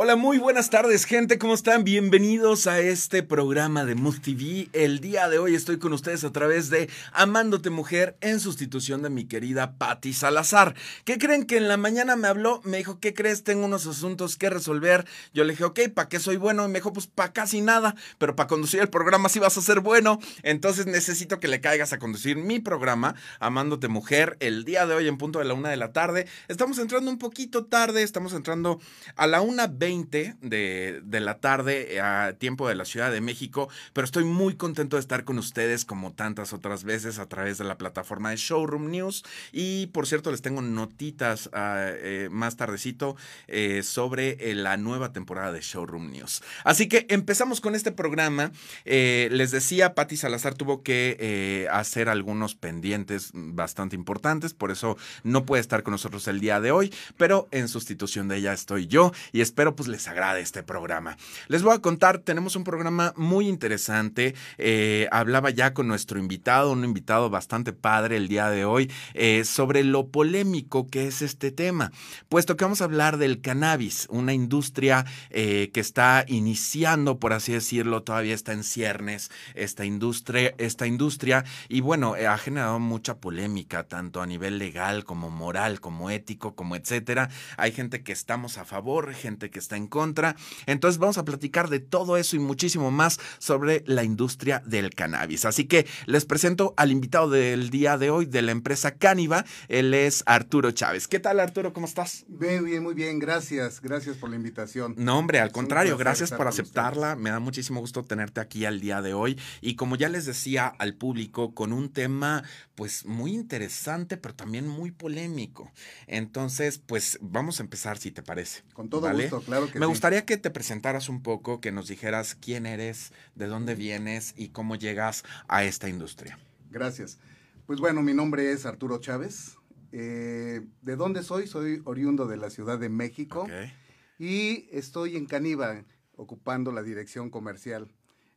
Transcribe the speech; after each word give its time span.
Hola, 0.00 0.14
muy 0.14 0.38
buenas 0.38 0.70
tardes, 0.70 1.06
gente. 1.06 1.40
¿Cómo 1.40 1.54
están? 1.54 1.82
Bienvenidos 1.82 2.68
a 2.68 2.78
este 2.78 3.24
programa 3.24 3.84
de 3.84 3.96
Mood 3.96 4.20
TV. 4.20 4.68
El 4.72 5.00
día 5.00 5.28
de 5.28 5.40
hoy 5.40 5.56
estoy 5.56 5.80
con 5.80 5.92
ustedes 5.92 6.22
a 6.22 6.30
través 6.30 6.70
de 6.70 6.88
Amándote 7.12 7.70
Mujer 7.70 8.16
en 8.20 8.38
sustitución 8.38 9.02
de 9.02 9.10
mi 9.10 9.24
querida 9.24 9.72
Patti 9.72 10.12
Salazar. 10.12 10.76
¿Qué 11.04 11.18
creen 11.18 11.46
que 11.46 11.56
en 11.56 11.66
la 11.66 11.76
mañana 11.76 12.14
me 12.14 12.28
habló? 12.28 12.60
Me 12.62 12.76
dijo, 12.76 13.00
¿qué 13.00 13.12
crees? 13.12 13.42
Tengo 13.42 13.64
unos 13.64 13.88
asuntos 13.88 14.36
que 14.36 14.48
resolver. 14.48 15.04
Yo 15.34 15.42
le 15.42 15.54
dije, 15.54 15.64
ok, 15.64 15.80
¿para 15.92 16.08
qué 16.08 16.20
soy 16.20 16.36
bueno? 16.36 16.64
Y 16.64 16.68
me 16.68 16.74
dijo, 16.74 16.92
pues 16.92 17.08
para 17.08 17.32
casi 17.32 17.60
nada, 17.60 17.96
pero 18.18 18.36
para 18.36 18.46
conducir 18.46 18.78
el 18.78 18.90
programa 18.90 19.28
sí 19.28 19.40
vas 19.40 19.58
a 19.58 19.62
ser 19.62 19.80
bueno. 19.80 20.20
Entonces 20.44 20.86
necesito 20.86 21.40
que 21.40 21.48
le 21.48 21.60
caigas 21.60 21.92
a 21.92 21.98
conducir 21.98 22.36
mi 22.36 22.60
programa, 22.60 23.16
Amándote 23.40 23.88
Mujer, 23.88 24.36
el 24.38 24.64
día 24.64 24.86
de 24.86 24.94
hoy 24.94 25.08
en 25.08 25.18
punto 25.18 25.40
de 25.40 25.44
la 25.44 25.54
una 25.54 25.70
de 25.70 25.76
la 25.76 25.92
tarde. 25.92 26.28
Estamos 26.46 26.78
entrando 26.78 27.10
un 27.10 27.18
poquito 27.18 27.64
tarde, 27.64 28.04
estamos 28.04 28.32
entrando 28.32 28.78
a 29.16 29.26
la 29.26 29.40
una 29.40 29.66
20 29.66 29.87
de, 29.88 31.20
la 31.20 31.38
tarde 31.38 31.94
eh, 31.94 32.00
a 32.00 32.34
tiempo 32.34 32.68
de 32.68 32.74
la 32.74 32.84
Ciudad 32.84 33.10
de 33.10 33.22
México, 33.22 33.70
pero 33.94 34.04
estoy 34.04 34.24
muy 34.24 34.54
contento 34.54 34.96
de 34.96 35.00
estar 35.00 35.24
con 35.24 35.38
ustedes 35.38 35.86
como 35.86 36.12
tantas 36.12 36.52
otras 36.52 36.84
veces 36.84 37.18
a 37.18 37.26
través 37.26 37.56
de 37.56 37.64
la 37.64 37.78
plataforma 37.78 38.30
de 38.30 38.36
Showroom 38.36 38.90
News. 38.90 39.24
Y 39.50 39.86
por 39.88 40.06
cierto, 40.06 40.30
les 40.30 40.42
tengo 40.42 40.60
notitas 40.60 41.46
uh, 41.46 41.50
eh, 41.54 42.28
más 42.30 42.56
tardecito 42.56 43.16
eh, 43.46 43.82
sobre 43.82 44.36
la 44.54 44.76
nueva 44.76 45.12
temporada 45.12 45.52
de 45.52 45.62
Showroom 45.62 46.10
News. 46.10 46.42
Así 46.64 46.86
que 46.86 47.06
empezamos 47.08 47.62
con 47.62 47.74
este 47.74 47.90
programa. 47.90 48.52
Les 48.84 49.50
decía, 49.50 49.94
Patti 49.94 50.16
Salazar 50.16 50.54
tuvo 50.54 50.82
que 50.82 51.66
hacer 51.72 52.10
algunos 52.10 52.54
pendientes 52.54 53.30
bastante 53.32 53.96
importantes, 53.96 54.52
por 54.52 54.70
eso 54.70 54.98
no 55.22 55.46
puede 55.46 55.62
estar 55.62 55.82
con 55.82 55.92
nosotros 55.92 56.28
el 56.28 56.40
día 56.40 56.60
de 56.60 56.72
hoy, 56.72 56.92
pero 57.16 57.48
en 57.52 57.68
sustitución 57.68 58.28
de 58.28 58.36
ella 58.36 58.52
estoy 58.52 58.86
yo 58.86 59.12
y 59.32 59.40
espero 59.40 59.77
pues 59.78 59.86
les 59.86 60.08
agrade 60.08 60.40
este 60.40 60.64
programa. 60.64 61.16
Les 61.46 61.62
voy 61.62 61.72
a 61.72 61.78
contar, 61.78 62.18
tenemos 62.18 62.56
un 62.56 62.64
programa 62.64 63.14
muy 63.16 63.46
interesante. 63.46 64.34
Eh, 64.58 65.06
hablaba 65.12 65.50
ya 65.50 65.72
con 65.72 65.86
nuestro 65.86 66.18
invitado, 66.18 66.72
un 66.72 66.84
invitado 66.84 67.30
bastante 67.30 67.72
padre 67.72 68.16
el 68.16 68.26
día 68.26 68.50
de 68.50 68.64
hoy, 68.64 68.90
eh, 69.14 69.44
sobre 69.44 69.84
lo 69.84 70.08
polémico 70.08 70.88
que 70.88 71.06
es 71.06 71.22
este 71.22 71.52
tema, 71.52 71.92
puesto 72.28 72.56
que 72.56 72.64
vamos 72.64 72.80
a 72.80 72.86
hablar 72.86 73.18
del 73.18 73.40
cannabis, 73.40 74.08
una 74.10 74.32
industria 74.32 75.06
eh, 75.30 75.70
que 75.72 75.78
está 75.78 76.24
iniciando, 76.26 77.20
por 77.20 77.32
así 77.32 77.52
decirlo, 77.52 78.02
todavía 78.02 78.34
está 78.34 78.54
en 78.54 78.64
ciernes 78.64 79.30
esta 79.54 79.84
industria, 79.84 80.54
esta 80.58 80.88
industria 80.88 81.44
y 81.68 81.82
bueno, 81.82 82.14
ha 82.14 82.36
generado 82.36 82.80
mucha 82.80 83.18
polémica, 83.18 83.84
tanto 83.84 84.22
a 84.22 84.26
nivel 84.26 84.58
legal 84.58 85.04
como 85.04 85.30
moral, 85.30 85.78
como 85.80 86.10
ético, 86.10 86.56
como 86.56 86.74
etcétera. 86.74 87.30
Hay 87.56 87.70
gente 87.70 88.02
que 88.02 88.10
estamos 88.10 88.58
a 88.58 88.64
favor, 88.64 89.14
gente 89.14 89.50
que 89.50 89.67
está 89.68 89.76
en 89.76 89.86
contra. 89.86 90.34
Entonces 90.64 90.98
vamos 90.98 91.18
a 91.18 91.24
platicar 91.26 91.68
de 91.68 91.78
todo 91.78 92.16
eso 92.16 92.36
y 92.36 92.38
muchísimo 92.38 92.90
más 92.90 93.20
sobre 93.38 93.84
la 93.86 94.02
industria 94.02 94.62
del 94.64 94.94
cannabis. 94.94 95.44
Así 95.44 95.66
que 95.66 95.86
les 96.06 96.24
presento 96.24 96.72
al 96.78 96.90
invitado 96.90 97.28
del 97.28 97.68
día 97.68 97.98
de 97.98 98.08
hoy 98.08 98.24
de 98.24 98.40
la 98.40 98.52
empresa 98.52 98.92
Cániva. 98.92 99.44
Él 99.68 99.92
es 99.92 100.22
Arturo 100.24 100.70
Chávez. 100.70 101.06
¿Qué 101.06 101.20
tal 101.20 101.38
Arturo? 101.38 101.74
¿Cómo 101.74 101.86
estás? 101.86 102.24
Bien, 102.28 102.64
bien, 102.64 102.82
muy 102.82 102.94
bien. 102.94 103.18
Gracias. 103.18 103.82
Gracias 103.82 104.16
por 104.16 104.30
la 104.30 104.36
invitación. 104.36 104.94
No, 104.96 105.18
hombre, 105.18 105.40
al 105.40 105.52
contrario. 105.52 105.98
Gracias 105.98 106.30
por 106.32 106.48
aceptarla. 106.48 107.14
Me 107.14 107.28
da 107.28 107.38
muchísimo 107.38 107.80
gusto 107.80 108.04
tenerte 108.04 108.40
aquí 108.40 108.64
al 108.64 108.80
día 108.80 109.02
de 109.02 109.12
hoy. 109.12 109.38
Y 109.60 109.76
como 109.76 109.96
ya 109.96 110.08
les 110.08 110.24
decía 110.24 110.66
al 110.66 110.94
público, 110.94 111.54
con 111.54 111.74
un 111.74 111.92
tema 111.92 112.42
pues 112.74 113.04
muy 113.04 113.34
interesante, 113.34 114.16
pero 114.16 114.34
también 114.34 114.66
muy 114.66 114.92
polémico. 114.92 115.70
Entonces, 116.06 116.78
pues 116.78 117.18
vamos 117.20 117.60
a 117.60 117.64
empezar 117.64 117.98
si 117.98 118.12
te 118.12 118.22
parece. 118.22 118.62
Con 118.72 118.88
todo 118.88 119.02
¿vale? 119.02 119.24
gusto, 119.24 119.40
claro 119.40 119.57
que 119.66 119.78
Me 119.78 119.86
sí. 119.86 119.90
gustaría 119.90 120.24
que 120.24 120.36
te 120.36 120.50
presentaras 120.50 121.08
un 121.08 121.22
poco, 121.22 121.60
que 121.60 121.72
nos 121.72 121.88
dijeras 121.88 122.34
quién 122.34 122.64
eres, 122.66 123.12
de 123.34 123.46
dónde 123.46 123.74
vienes 123.74 124.32
y 124.36 124.48
cómo 124.50 124.76
llegas 124.76 125.24
a 125.48 125.64
esta 125.64 125.88
industria. 125.88 126.38
Gracias. 126.70 127.18
Pues 127.66 127.80
bueno, 127.80 128.02
mi 128.02 128.14
nombre 128.14 128.52
es 128.52 128.64
Arturo 128.66 128.98
Chávez. 128.98 129.56
Eh, 129.92 130.60
¿De 130.82 130.96
dónde 130.96 131.22
soy? 131.22 131.46
Soy 131.46 131.80
oriundo 131.84 132.26
de 132.26 132.36
la 132.36 132.50
Ciudad 132.50 132.78
de 132.78 132.88
México 132.88 133.42
Okay. 133.42 133.72
y 134.18 134.68
estoy 134.70 135.16
en 135.16 135.26
Caniva 135.26 135.84
ocupando 136.16 136.72
la 136.72 136.82
dirección 136.82 137.30
comercial. 137.30 137.92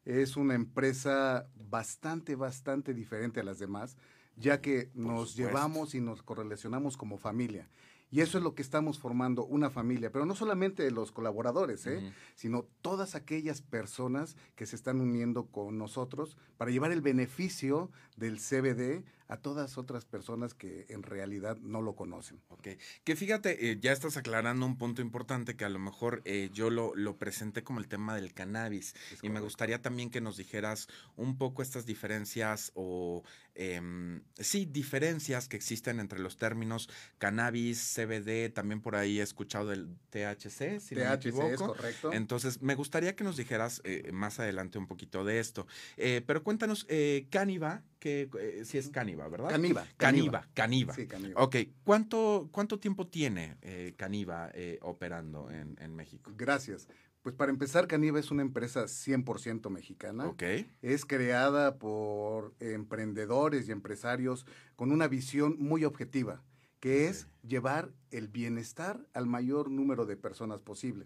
Es 0.06 0.36
una 0.38 0.56
empresa 0.56 1.48
bastante, 1.56 2.36
bastante 2.36 2.94
diferente 2.94 3.40
a 3.40 3.44
las 3.44 3.60
demás, 3.60 3.98
ya 4.36 4.62
que 4.62 4.90
nos 4.96 5.31
supuesto. 5.31 5.42
llevamos 5.42 5.94
y 5.96 6.02
nos 6.02 6.24
correlacionamos 6.24 6.98
como 6.98 7.18
familia. 7.18 7.68
Y 8.12 8.20
eso 8.20 8.38
es 8.38 8.44
lo 8.44 8.56
que 8.56 8.62
estamos 8.62 9.00
formando, 9.00 9.46
una 9.46 9.70
familia, 9.70 10.12
pero 10.12 10.26
no 10.26 10.36
solamente 10.36 10.92
los 10.92 11.14
colaboradores, 11.14 11.88
¿eh? 11.88 12.14
Sino 12.36 12.66
todas 12.82 13.16
aquellas 13.16 13.62
personas 13.62 14.36
que 14.56 14.66
se 14.66 14.76
están 14.76 15.00
uniendo 15.00 15.46
con 15.46 15.78
nosotros 15.78 16.38
para 16.58 16.72
llevar 16.72 16.92
el 16.92 17.02
beneficio 17.02 17.90
del 18.18 18.38
CBD 18.38 19.06
a 19.31 19.38
todas 19.38 19.78
otras 19.78 20.03
personas 20.03 20.53
que 20.53 20.86
en 20.90 21.03
realidad 21.03 21.56
no 21.62 21.81
lo 21.81 21.96
conocen. 21.96 22.42
Ok, 22.50 22.68
que 23.06 23.16
fíjate, 23.16 23.72
eh, 23.72 23.78
ya 23.80 23.94
estás 23.94 24.18
aclarando 24.18 24.66
un 24.66 24.78
punto 24.78 25.02
importante 25.02 25.56
que 25.56 25.64
a 25.64 25.69
lo 25.69 25.80
mejor 25.80 26.22
eh, 26.25 26.50
yo 26.53 26.69
lo, 26.69 26.94
lo 26.96 27.18
presenté 27.18 27.64
como 27.64 27.80
el 27.80 27.88
tema 27.88 28.14
del 28.14 28.34
cannabis 28.34 28.94
Es 29.09 29.24
y 29.24 29.30
me 29.30 29.40
gustaría 29.40 29.81
también 29.81 30.09
que 30.09 30.19
nos 30.19 30.36
dijeras 30.36 30.90
un 31.16 31.38
poco 31.38 31.62
estas 31.62 31.86
diferencias 31.86 32.74
o, 32.75 33.24
em, 33.56 34.22
sí, 34.38 34.66
diferencias 34.66 35.48
que 35.48 35.56
existen 35.56 36.02
entre 36.02 36.19
los 36.19 36.36
términos 36.36 36.90
cannabis, 37.18 37.80
CBD, 37.96 38.50
también 38.50 38.81
por 38.81 38.98
ahí 38.98 39.22
he 39.22 39.24
escuchado 39.24 39.69
del 39.69 39.96
THC, 40.09 40.81
si 40.81 40.94
no 40.96 41.06
me 41.06 41.08
THC 41.08 41.12
es 41.12 41.16
equivoco. 41.16 41.68
correcto. 41.68 42.12
Entonces, 42.12 42.62
me 42.62 42.75
gustaría 42.75 43.16
que 43.16 43.24
nos 43.24 43.38
dijeras 43.38 43.80
eh, 43.86 44.12
más 44.12 44.42
adelante 44.42 44.78
un 44.78 44.88
poquito 44.88 45.24
de 45.24 45.40
esto. 45.40 45.68
Pero 45.96 46.44
cuéntanos, 46.44 46.86
Caniva, 47.30 47.81
que 48.01 48.29
eh, 48.39 48.66
si 48.66 48.79
es 48.79 48.89
Caniva, 48.89 49.29
¿verdad? 49.29 49.50
Caniva. 49.50 49.85
Caniva, 49.95 50.50
Caniva. 50.56 50.94
Sí, 50.95 51.06
Caniva. 51.06 51.41
Ok, 51.41 51.56
¿cuánto, 51.84 52.50
cuánto 52.51 52.79
tiempo 52.79 53.07
tiene 53.07 53.57
eh, 53.62 53.94
Caniva 53.95 54.50
eh, 54.56 54.79
operando 54.81 55.51
en, 55.51 55.78
en 55.79 55.95
México? 55.95 56.34
Gracias. 56.35 56.88
Pues 57.22 57.35
para 57.35 57.51
empezar, 57.51 57.88
Caniva 57.88 58.19
es 58.19 58.31
una 58.31 58.41
empresa 58.41 58.85
100% 58.85 59.69
mexicana. 59.69 60.25
Ok, 60.25 60.41
Es 60.81 61.06
creada 61.06 61.78
por 61.78 62.56
emprendedores 62.59 63.69
y 63.69 63.72
empresarios 63.72 64.47
con 64.75 64.91
una 64.91 65.07
visión 65.07 65.56
muy 65.59 65.85
objetiva, 65.85 66.41
que 66.79 67.07
es 67.07 67.28
llevar 67.47 67.91
el 68.09 68.28
bienestar 68.28 69.06
al 69.13 69.28
mayor 69.28 69.69
número 69.69 70.07
de 70.07 70.18
personas 70.18 70.62
posible. 70.62 71.06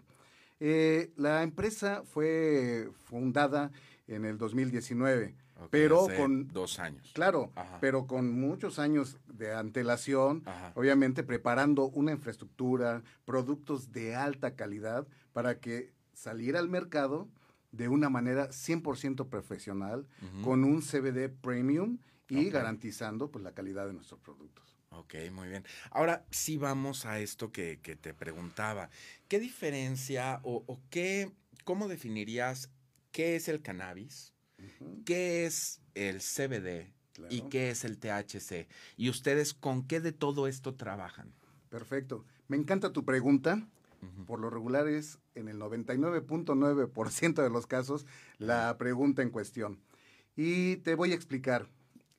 Eh, 0.62 1.12
la 1.18 1.44
empresa 1.44 2.04
fue 2.06 2.90
fundada 3.04 3.72
en 4.08 4.24
el 4.24 4.38
2019, 4.38 5.36
pero 5.70 6.08
con, 6.16 6.48
dos 6.50 6.80
años. 6.80 7.12
claro, 7.14 7.52
Ajá. 7.56 7.78
pero 7.80 8.08
con 8.08 8.32
muchos 8.32 8.80
años 8.80 9.18
de 9.28 9.54
antelación, 9.54 10.44
Ajá. 10.46 10.72
obviamente 10.76 11.24
preparando 11.24 11.86
una 11.90 12.12
infraestructura, 12.12 13.04
productos 13.26 13.92
de 13.92 14.16
alta 14.16 14.56
calidad 14.56 15.08
para 15.34 15.60
que 15.60 15.94
saliera 16.14 16.60
al 16.60 16.70
mercado 16.70 17.30
de 17.72 17.90
una 17.90 18.10
manera 18.10 18.50
100% 18.50 19.28
profesional, 19.28 20.08
con 20.44 20.64
un 20.64 20.82
CBD 20.82 21.30
premium 21.30 21.98
y 22.30 22.50
garantizando 22.50 23.30
pues, 23.30 23.44
la 23.44 23.52
calidad 23.54 23.86
de 23.86 23.94
nuestros 23.94 24.20
productos. 24.22 24.78
Ok, 24.92 25.16
muy 25.34 25.50
bien. 25.50 25.66
Ahora 25.92 26.26
sí 26.32 26.56
vamos 26.56 27.06
a 27.06 27.20
esto 27.20 27.52
que, 27.52 27.80
que 27.82 27.98
te 27.98 28.14
preguntaba. 28.14 28.90
¿Qué 29.28 29.40
diferencia 29.40 30.40
o, 30.44 30.64
o 30.68 30.80
qué, 30.90 31.34
cómo 31.66 31.90
definirías 31.90 32.70
qué 33.12 33.36
es 33.36 33.50
el 33.50 33.62
cannabis, 33.62 34.34
Qué 35.06 35.46
es 35.46 35.82
el 35.94 36.20
CBD 36.20 36.92
claro. 37.14 37.34
y 37.34 37.42
qué 37.50 37.70
es 37.70 37.84
el 37.84 37.98
THC? 37.98 38.68
¿Y 38.98 39.10
ustedes 39.10 39.54
con 39.54 39.88
qué 39.88 40.00
de 40.02 40.12
todo 40.12 40.48
esto 40.48 40.76
trabajan? 40.76 41.34
Perfecto. 41.70 42.26
Me 42.48 42.58
encanta 42.58 42.94
tu 42.94 43.04
pregunta. 43.06 43.68
Por 44.28 44.40
lo 44.40 44.52
regular 44.52 44.88
es 44.88 45.18
en 45.34 45.48
el 45.48 45.58
99.9% 45.58 47.42
de 47.42 47.50
los 47.50 47.66
casos 47.66 48.06
la 48.38 48.78
pregunta 48.78 49.24
en 49.24 49.32
cuestión. 49.32 49.80
Y 50.36 50.76
te 50.78 50.94
voy 50.94 51.12
a 51.12 51.16
explicar. 51.16 51.70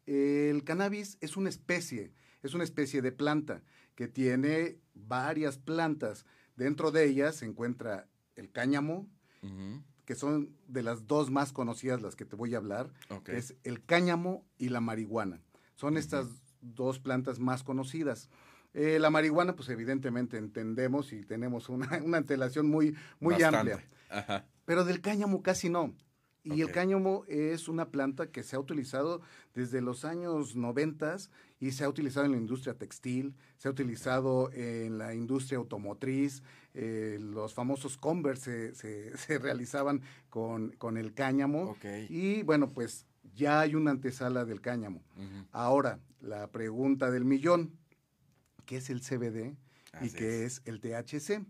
El 0.07 0.65
cannabis 0.65 1.17
es 1.21 1.37
una 1.37 1.49
especie, 1.49 2.13
es 2.43 2.55
una 2.55 2.65
especie 2.65 3.03
de 3.03 3.13
planta 3.13 3.63
que 3.95 4.09
tiene 4.09 4.79
varias 4.95 5.59
plantas. 5.59 6.25
Dentro 6.57 6.91
de 6.91 7.05
ellas 7.05 7.37
se 7.37 7.47
encuentra 7.47 8.09
el 8.35 8.51
cáñamo. 8.51 9.09
Que 10.07 10.15
son 10.15 10.57
de 10.69 10.83
las 10.83 11.07
dos 11.07 11.31
más 11.31 11.53
conocidas 11.53 12.01
las 12.01 12.17
que 12.17 12.25
te 12.25 12.37
voy 12.37 12.55
a 12.55 12.59
hablar, 12.59 12.91
que 13.25 13.37
es 13.37 13.55
el 13.65 13.85
cáñamo 13.85 14.47
y 14.57 14.71
la 14.71 14.81
marihuana. 14.81 15.43
Son 15.75 15.99
estas 15.99 16.29
dos 16.63 16.99
plantas 16.99 17.39
más 17.39 17.63
conocidas. 17.63 18.31
Eh, 18.73 18.99
la 18.99 19.11
marihuana, 19.11 19.57
pues 19.57 19.69
evidentemente 19.69 20.39
entendemos 20.39 21.13
y 21.13 21.23
tenemos 21.25 21.69
una, 21.69 21.89
una 22.05 22.19
antelación 22.19 22.69
muy, 22.69 22.97
muy 23.21 23.35
Bastante. 23.35 23.73
amplia, 23.73 23.89
Ajá. 24.09 24.47
pero 24.65 24.85
del 24.85 25.01
cáñamo 25.01 25.43
casi 25.43 25.69
no. 25.69 25.95
Y 26.45 26.61
el 26.61 26.71
cáñamo 26.71 27.25
es 27.27 27.67
una 27.67 27.91
planta 27.91 28.31
que 28.31 28.45
se 28.45 28.55
ha 28.55 28.61
utilizado 28.61 29.21
desde 29.53 29.81
los 29.81 30.05
años 30.05 30.55
90 30.55 31.17
y 31.59 31.73
se 31.73 31.83
ha 31.83 31.89
utilizado 31.89 32.25
en 32.25 32.31
la 32.31 32.39
industria 32.39 32.75
textil, 32.75 33.35
se 33.57 33.67
ha 33.67 33.73
utilizado 33.73 34.53
en 34.53 34.97
la 34.97 35.13
industria 35.13 35.59
automotriz, 35.59 36.45
eh, 36.79 37.17
los 37.19 37.55
famosos 37.55 37.97
Converse 37.97 38.75
se, 38.75 39.17
se, 39.17 39.39
realizaban 39.39 40.03
con, 40.29 40.73
con, 40.73 40.99
el 40.99 41.15
cáñamo. 41.15 41.75
Y 42.11 42.43
bueno, 42.43 42.75
pues 42.75 43.07
ya 43.35 43.61
hay 43.61 43.75
una 43.75 43.93
antesala 43.93 44.45
del 44.45 44.61
cáñamo. 44.61 45.03
Ahora, 45.53 46.01
la 46.21 46.51
pregunta 46.51 47.11
del 47.11 47.25
millón, 47.25 47.79
¿qué 48.67 48.77
es 48.77 48.91
el 48.91 49.01
CBD 49.01 49.57
y 50.03 50.11
qué 50.11 50.45
es. 50.45 50.61
el 50.67 50.81
THC? 50.81 51.47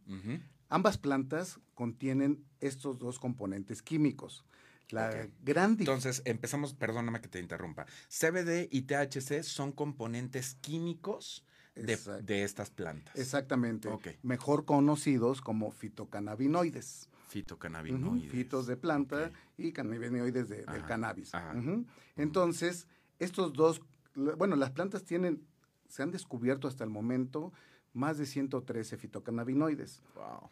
Ambas 0.68 0.96
plantas 0.96 1.58
contienen 1.74 2.44
estos 2.60 2.98
dos 3.00 3.18
componentes 3.18 3.82
químicos. 3.82 4.44
La 4.90 5.28
gran 5.42 5.76
Entonces, 5.80 6.22
empezamos, 6.24 6.72
perdóname 6.72 7.20
que 7.20 7.26
te 7.26 7.40
interrumpa. 7.40 7.86
CBD 8.08 8.68
y 8.70 8.82
THC 8.82 9.42
son 9.42 9.72
componentes 9.72 10.54
químicos 10.60 11.44
de, 11.76 12.42
estas 12.42 12.70
plantas. 12.70 13.14
Exactamente. 13.16 13.88
Mejor 14.22 14.64
conocidos 14.64 15.40
como 15.40 15.70
fitocannabinoides. 15.70 17.08
Fitocannabinoides. 17.28 18.30
fitos 18.30 18.66
de 18.66 18.76
planta 18.76 19.32
y 19.58 19.72
cannabinoides 19.72 20.48
del 20.48 20.84
cannabis. 20.86 21.32
Entonces, 22.16 22.86
estos 23.18 23.52
dos, 23.52 23.82
bueno, 24.14 24.56
las 24.56 24.70
plantas 24.70 25.04
tienen, 25.04 25.46
se 25.88 26.02
han 26.02 26.10
descubierto 26.10 26.68
hasta 26.68 26.84
el 26.84 26.90
momento 26.90 27.52
más 27.92 28.18
de 28.18 28.26
113 28.26 28.96
fitocannabinoides. 28.96 30.02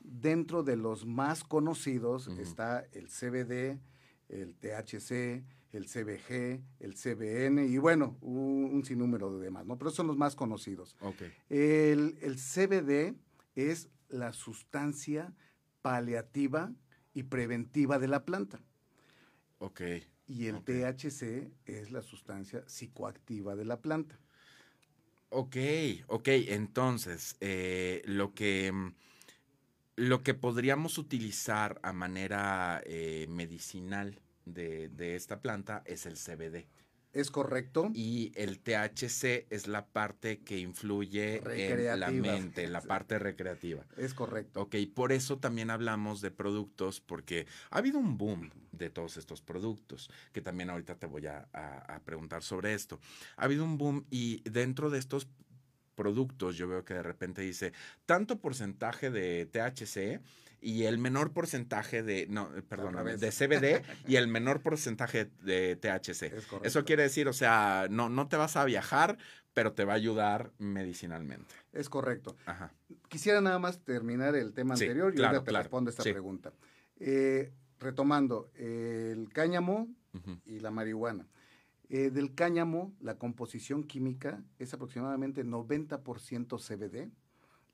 Dentro 0.00 0.62
de 0.62 0.76
los 0.76 1.06
más 1.06 1.44
conocidos 1.44 2.28
está 2.38 2.86
el 2.92 3.08
CBD, 3.08 3.78
el 4.28 4.56
THC, 4.56 5.44
el 5.74 5.86
CBG, 5.86 6.62
el 6.80 6.94
CBN 6.94 7.66
y 7.66 7.78
bueno, 7.78 8.16
un, 8.20 8.84
sinnúmero 8.84 9.36
de 9.36 9.44
demás, 9.44 9.66
¿no? 9.66 9.76
Pero 9.76 9.90
son 9.90 10.06
los 10.06 10.16
más 10.16 10.36
conocidos. 10.36 10.96
El, 11.48 12.16
CBD 12.36 13.14
es 13.54 13.88
la 14.08 14.32
sustancia 14.32 15.34
paliativa 15.82 16.72
y 17.12 17.24
preventiva 17.24 17.98
de 17.98 18.08
la 18.08 18.24
planta. 18.24 18.60
Ok. 19.58 19.82
Y 20.26 20.46
el 20.46 20.62
THC 20.62 21.50
es 21.66 21.90
la 21.90 22.02
sustancia 22.02 22.64
psicoactiva 22.66 23.56
de 23.56 23.64
la 23.64 23.80
planta. 23.80 24.18
Ok, 25.28 25.56
ok. 26.06 26.28
Entonces, 26.28 27.36
eh, 27.40 28.02
lo 28.06 28.34
que 28.34 28.72
lo 29.96 30.22
que 30.22 30.34
podríamos 30.34 30.98
utilizar 30.98 31.78
a 31.82 31.92
manera 31.92 32.82
eh, 32.84 33.26
medicinal 33.28 34.20
de, 34.44 35.14
esta 35.14 35.40
planta 35.40 35.82
es 35.86 36.06
el 36.06 36.14
CBD. 36.14 36.66
Es 37.12 37.30
correcto. 37.30 37.90
Y 37.94 38.32
el 38.34 38.58
THC 38.58 39.46
es 39.48 39.68
la 39.68 39.86
parte 39.86 40.40
que 40.40 40.58
influye 40.58 41.40
en 41.46 42.00
la 42.00 42.10
mente, 42.10 42.66
la 42.66 42.80
parte 42.82 43.20
recreativa. 43.20 43.86
Es 43.96 44.14
correcto. 44.14 44.62
Ok, 44.62 44.74
por 44.92 45.12
eso 45.12 45.38
también 45.38 45.70
hablamos 45.70 46.20
de 46.20 46.32
productos, 46.32 47.00
porque 47.00 47.46
ha 47.70 47.78
habido 47.78 48.00
un 48.00 48.18
boom 48.18 48.50
de 48.72 48.90
todos 48.90 49.16
estos 49.16 49.42
productos, 49.42 50.10
que 50.32 50.40
también 50.40 50.70
ahorita 50.70 50.96
te 50.96 51.06
voy 51.06 51.26
a, 51.26 51.48
a 51.52 52.00
preguntar 52.04 52.42
sobre 52.42 52.74
esto. 52.74 52.98
Ha 53.36 53.44
habido 53.44 53.64
un 53.64 53.78
boom 53.78 54.06
y 54.10 54.42
dentro 54.50 54.90
de 54.90 54.98
estos 54.98 55.28
productos 55.94 56.56
yo 56.56 56.68
veo 56.68 56.84
que 56.84 56.94
de 56.94 57.02
repente 57.02 57.42
dice 57.42 57.72
tanto 58.06 58.40
porcentaje 58.40 59.10
de 59.10 59.46
THC 59.46 60.20
y 60.64 60.84
el 60.84 60.96
menor 60.96 61.32
porcentaje 61.32 62.02
de, 62.02 62.26
no, 62.28 62.48
eh, 62.56 62.62
perdón, 62.62 62.96
de 63.04 63.30
CBD 63.30 63.84
y 64.08 64.16
el 64.16 64.28
menor 64.28 64.62
porcentaje 64.62 65.30
de 65.42 65.76
THC. 65.76 66.32
Eso 66.64 66.84
quiere 66.86 67.02
decir, 67.02 67.28
o 67.28 67.34
sea, 67.34 67.86
no, 67.90 68.08
no 68.08 68.28
te 68.28 68.38
vas 68.38 68.56
a 68.56 68.64
viajar, 68.64 69.18
pero 69.52 69.74
te 69.74 69.84
va 69.84 69.92
a 69.92 69.96
ayudar 69.96 70.52
medicinalmente. 70.58 71.54
Es 71.74 71.90
correcto. 71.90 72.34
Ajá. 72.46 72.72
Quisiera 73.08 73.42
nada 73.42 73.58
más 73.58 73.84
terminar 73.84 74.34
el 74.36 74.54
tema 74.54 74.72
anterior 74.72 75.12
y 75.14 75.22
ahora 75.22 75.44
te 75.44 75.52
respondo 75.52 75.90
esta 75.90 76.02
pregunta. 76.02 76.54
Eh, 76.98 77.52
retomando, 77.78 78.50
el 78.54 79.28
cáñamo 79.34 79.88
y 80.46 80.60
la 80.60 80.70
marihuana. 80.70 81.28
Eh, 81.90 82.08
del 82.08 82.34
cáñamo, 82.34 82.94
la 83.00 83.18
composición 83.18 83.84
química 83.84 84.42
es 84.58 84.72
aproximadamente 84.72 85.44
90% 85.44 86.58
CBD 86.58 87.12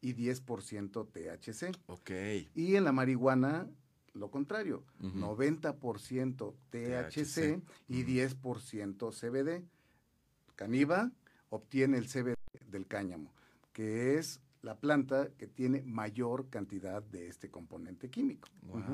y 0.01 0.15
10% 0.15 1.09
THC. 1.11 1.77
Ok. 1.87 2.11
Y 2.55 2.77
en 2.77 2.85
la 2.85 2.93
marihuana, 2.93 3.69
lo 4.15 4.31
contrario, 4.31 4.85
90% 5.01 6.55
THC, 6.71 7.63
y 7.89 8.05
10% 8.05 9.13
CBD. 9.13 9.65
Caniva 10.57 11.11
obtiene 11.49 11.99
el 11.99 12.07
CBD 12.07 12.35
del 12.71 12.87
cáñamo, 12.87 13.33
que 13.73 14.19
es 14.19 14.41
la 14.63 14.79
planta 14.79 15.31
que 15.39 15.47
tiene 15.47 15.83
mayor 15.83 16.49
cantidad 16.51 17.03
de 17.03 17.29
este 17.29 17.51
componente 17.51 18.11
químico. 18.11 18.49
Wow. 18.63 18.85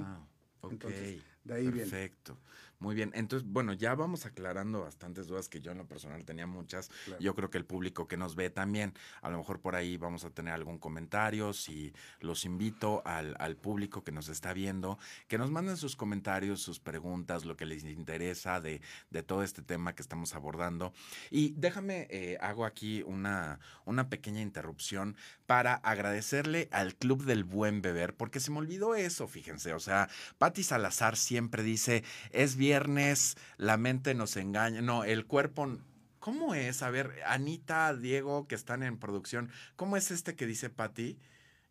Entonces, 0.71 1.23
de 1.45 1.55
ahí 1.55 1.71
Perfecto. 1.71 2.39
Muy 2.79 2.95
bien, 2.95 3.11
entonces, 3.15 3.49
bueno, 3.49 3.73
ya 3.73 3.95
vamos 3.95 4.27
aclarando 4.27 4.83
bastantes 4.83 5.29
dudas 5.29 5.49
que 5.49 5.61
yo 5.61 5.73
en 5.73 5.79
lo 5.79 5.87
personal 5.87 6.25
tenía 6.27 6.47
muchas. 6.47 6.91
Yo 7.19 7.35
creo 7.35 7.49
que 7.49 7.57
el 7.57 7.65
público 7.65 8.07
que 8.07 8.19
nos 8.19 8.37
ve 8.37 8.51
también, 8.51 8.93
a 9.23 9.31
lo 9.31 9.39
mejor 9.39 9.61
por 9.61 9.77
ahí 9.77 9.97
vamos 9.97 10.25
a 10.25 10.31
tener 10.31 10.53
algún 10.53 10.79
comentario. 10.79 11.55
Si 11.55 11.95
los 12.21 12.45
invito 12.45 13.03
al, 13.07 13.35
al 13.39 13.57
público 13.57 14.05
que 14.05 14.13
nos 14.13 14.29
está 14.29 14.53
viendo, 14.53 14.99
que 15.27 15.39
nos 15.39 15.51
manden 15.51 15.79
sus 15.79 15.97
comentarios, 15.97 16.61
sus 16.61 16.79
preguntas, 16.79 17.47
lo 17.47 17.57
que 17.57 17.65
les 17.65 17.83
interesa 17.85 18.61
de, 18.61 18.83
de 19.11 19.23
todo 19.23 19.43
este 19.43 19.63
tema 19.63 19.95
que 19.95 20.03
estamos 20.03 20.35
abordando. 20.35 20.93
Y 21.31 21.55
déjame, 21.57 22.09
eh, 22.11 22.37
hago 22.43 22.67
aquí 22.67 23.03
una, 23.07 23.59
una 23.87 24.11
pequeña 24.11 24.43
interrupción 24.43 25.17
para 25.47 25.75
agradecerle 25.77 26.69
al 26.73 26.95
Club 26.95 27.25
del 27.25 27.45
Buen 27.45 27.81
Beber, 27.81 28.15
porque 28.15 28.41
se 28.41 28.51
me 28.51 28.59
olvidó 28.59 28.95
eso, 28.95 29.27
fíjense. 29.29 29.73
O 29.73 29.81
sea, 29.81 30.11
Patti 30.37 30.63
Salazar 30.63 31.17
siempre 31.17 31.63
dice, 31.63 32.05
es 32.33 32.57
bien 32.57 32.66
viernes, 32.67 33.37
la 33.59 33.77
mente 33.77 34.13
nos 34.15 34.37
engaña. 34.37 34.83
No, 34.83 35.05
el 35.05 35.25
cuerpo. 35.25 35.79
¿Cómo 36.19 36.53
es? 36.57 36.83
A 36.83 36.91
ver, 36.91 37.13
Anita, 37.25 37.95
Diego, 37.95 38.49
que 38.49 38.57
están 38.57 38.83
en 38.83 38.99
producción, 38.99 39.51
¿cómo 39.77 39.97
es 39.97 40.11
este 40.11 40.35
que 40.35 40.47
dice 40.47 40.69
Patti? 40.69 41.17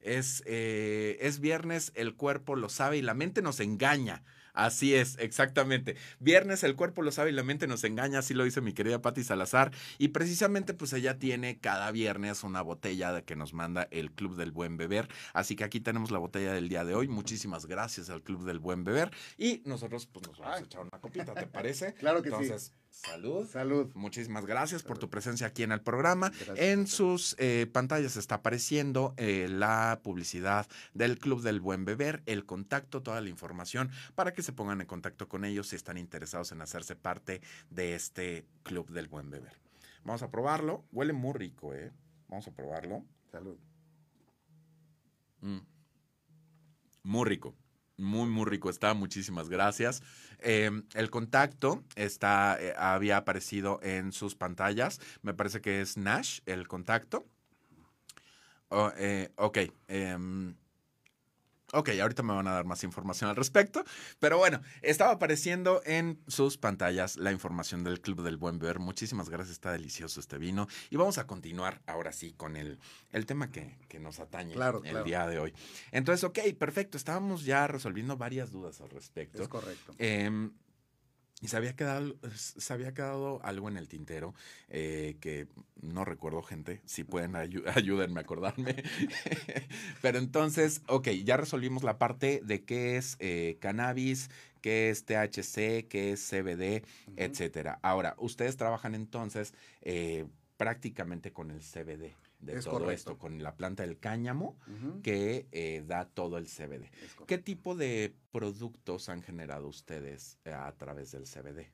Es, 0.06 0.44
eh, 0.46 1.18
es 1.20 1.40
viernes, 1.40 1.92
el 1.96 2.16
cuerpo 2.16 2.56
lo 2.56 2.70
sabe 2.70 2.98
y 2.98 3.02
la 3.02 3.14
mente 3.14 3.42
nos 3.42 3.60
engaña. 3.60 4.24
Así 4.56 4.96
es, 4.96 5.18
exactamente. 5.20 5.98
Viernes 6.20 6.64
el 6.64 6.76
cuerpo 6.76 7.02
lo 7.02 7.12
sabe 7.12 7.32
y 7.32 7.34
la 7.34 7.44
mente 7.44 7.68
nos 7.68 7.84
engaña, 7.84 8.20
así 8.20 8.34
lo 8.34 8.46
dice 8.46 8.62
mi 8.62 8.74
querida 8.74 9.02
Patti 9.02 9.24
Salazar. 9.24 9.72
Y 9.98 10.10
precisamente 10.10 10.74
pues 10.74 10.94
ella 10.94 11.20
tiene 11.20 11.60
cada 11.60 11.92
viernes 11.92 12.44
una 12.44 12.62
botella 12.62 13.12
de 13.12 13.24
que 13.24 13.36
nos 13.36 13.54
manda 13.54 13.88
el 13.92 14.12
Club 14.12 14.38
del 14.38 14.52
Buen 14.52 14.78
Beber. 14.78 15.10
Así 15.34 15.56
que 15.56 15.66
aquí 15.66 15.82
tenemos 15.82 16.10
la 16.10 16.20
botella 16.20 16.54
del 16.54 16.70
día 16.70 16.86
de 16.86 16.96
hoy. 16.96 17.10
Muchísimas 17.10 17.66
gracias 17.66 18.10
al 18.10 18.24
Club 18.24 18.46
del 18.46 18.60
Buen 18.60 18.86
Beber. 18.86 19.12
Y 19.38 19.62
nosotros 19.66 20.08
pues 20.08 20.26
nos 20.28 20.40
vamos 20.40 20.62
a 20.62 20.64
echar 20.64 20.82
una 20.82 21.02
copita, 21.02 21.34
¿te 21.34 21.48
parece? 21.48 21.94
Claro 22.06 22.22
que 22.22 22.30
Entonces, 22.30 22.72
Salud. 22.96 23.46
Salud. 23.46 23.92
Muchísimas 23.94 24.46
gracias 24.46 24.82
por 24.82 24.98
tu 24.98 25.10
presencia 25.10 25.48
aquí 25.48 25.64
en 25.64 25.74
el 25.74 25.82
programa. 25.82 26.32
en 26.56 26.88
sus 26.88 27.36
eh, 27.40 27.68
pantallas 27.72 28.16
está 28.16 28.36
apareciendo 28.36 29.14
eh, 29.18 29.48
la 29.50 30.00
publicidad 30.02 30.66
del 30.94 31.20
Club 31.20 31.42
del 31.42 31.60
Buen 31.60 31.84
Beber, 31.84 32.24
el 32.26 32.46
contacto, 32.46 33.04
toda 33.04 33.20
la 33.20 33.30
información 33.30 33.92
para 34.16 34.34
que 34.34 34.42
se 34.42 34.54
pongan 34.54 34.80
en 34.80 34.88
contacto 34.88 35.28
con 35.28 35.44
ellos 35.44 35.68
si 35.68 35.76
están 35.76 35.98
interesados 35.98 36.54
en 36.54 36.62
hacerse 36.62 36.96
parte 36.96 37.42
de 37.70 37.96
este 37.96 38.46
Club 38.64 38.90
del 38.90 39.10
Buen 39.10 39.30
Beber. 39.30 39.60
Vamos 40.06 40.24
a 40.24 40.32
probarlo. 40.32 40.86
Huele 40.94 41.12
muy 41.12 41.34
rico, 41.34 41.74
¿eh? 41.74 41.92
Vamos 42.30 42.48
a 42.48 42.52
probarlo. 42.52 43.04
Salud. 43.30 43.58
Mm. 45.42 45.60
Muy 47.04 47.30
rico. 47.30 47.56
Muy, 47.98 48.28
muy 48.28 48.46
rico 48.46 48.70
está. 48.70 48.94
Muchísimas 48.94 49.50
gracias. 49.50 50.04
Em, 50.40 50.84
el 50.94 51.10
contacto 51.10 51.84
está, 51.96 52.58
eh, 52.60 52.74
había 52.78 53.18
aparecido 53.18 53.80
en 53.84 54.12
sus 54.12 54.36
pantallas. 54.36 55.00
Me 55.22 55.34
parece 55.34 55.62
que 55.62 55.82
es 55.82 55.98
Nash, 55.98 56.40
el 56.46 56.68
contacto. 56.68 57.26
Oh, 58.70 58.92
eh, 58.98 59.32
ok. 59.38 59.60
Ok, 61.76 61.90
ahorita 62.02 62.24
me 62.24 62.34
van 62.34 62.48
a 62.48 62.54
dar 62.54 62.66
más 62.66 62.84
información 62.84 63.30
al 63.30 63.36
respecto. 63.36 63.84
Pero 64.20 64.38
bueno, 64.38 64.62
estaba 64.82 65.12
apareciendo 65.12 65.82
en 65.86 66.22
sus 66.28 66.58
pantallas 66.58 67.18
la 67.18 67.32
información 67.34 67.84
del 67.84 68.00
Club 68.00 68.24
del 68.24 68.38
Buen 68.38 68.60
Ver. 68.60 68.80
Muchísimas 68.80 69.30
gracias, 69.30 69.52
está 69.52 69.74
delicioso 69.74 70.20
este 70.22 70.38
vino. 70.38 70.68
Y 70.90 70.96
vamos 70.96 71.18
a 71.18 71.28
continuar 71.28 71.82
ahora 71.86 72.14
sí 72.14 72.32
con 72.32 72.56
el, 72.56 72.80
el 73.12 73.26
tema 73.26 73.52
que, 73.52 73.76
nos 74.00 74.20
atañe 74.20 74.56
el 74.84 75.04
día 75.04 75.26
de 75.26 75.40
hoy. 75.40 75.54
Entonces, 75.92 76.24
ok, 76.24 76.40
perfecto. 76.58 76.98
Estábamos 76.98 77.46
ya 77.46 77.66
resolviendo 77.68 78.18
varias 78.18 78.52
dudas 78.52 78.82
al 78.82 78.90
respecto. 78.90 79.42
Es 79.42 79.48
correcto. 79.48 79.96
Em, 79.98 80.52
y 81.42 81.48
se 81.50 81.58
había 81.58 81.76
quedado, 81.76 82.16
se 82.34 82.74
había 82.74 82.94
quedado 82.94 83.42
algo 83.44 83.68
en 83.68 83.78
el 83.78 83.88
tintero 83.88 84.34
eh, 84.70 85.18
que 85.20 85.48
no 85.82 86.06
recuerdo, 86.06 86.42
gente. 86.42 86.82
Si 86.86 87.04
pueden, 87.04 87.36
ayúdenme 87.76 88.20
a 88.20 88.24
acordarme. 88.24 88.84
Pero 90.02 90.18
entonces, 90.18 90.82
ok, 90.88 91.10
ya 91.24 91.38
resolvimos 91.38 91.84
la 91.84 91.98
parte 91.98 92.42
de 92.44 92.64
qué 92.64 92.98
es 92.98 93.18
eh, 93.20 93.58
cannabis, 93.60 94.30
qué 94.62 94.90
es 94.90 95.06
THC, 95.06 95.88
qué 95.88 96.14
es 96.14 96.28
CBD, 96.28 96.84
etcétera. 97.18 97.80
Ahora, 97.84 98.16
ustedes 98.18 98.58
trabajan 98.58 98.96
entonces 98.96 99.54
eh, 99.82 100.26
prácticamente 100.58 101.32
con 101.32 101.52
el 101.52 101.60
CBD. 101.60 102.16
De 102.46 102.62
todo 102.62 102.92
esto, 102.92 103.18
con 103.18 103.42
la 103.42 103.56
planta 103.56 103.84
del 103.84 104.00
cáñamo 104.00 104.58
que 105.04 105.48
eh, 105.52 105.84
da 105.86 106.06
todo 106.06 106.38
el 106.38 106.46
CBD. 106.46 106.90
¿Qué 107.28 107.38
tipo 107.38 107.76
de 107.76 108.16
productos 108.32 109.10
han 109.10 109.22
generado 109.22 109.68
ustedes 109.68 110.38
eh, 110.46 110.54
a 110.54 110.72
través 110.74 111.12
del 111.12 111.24
CBD? 111.24 111.72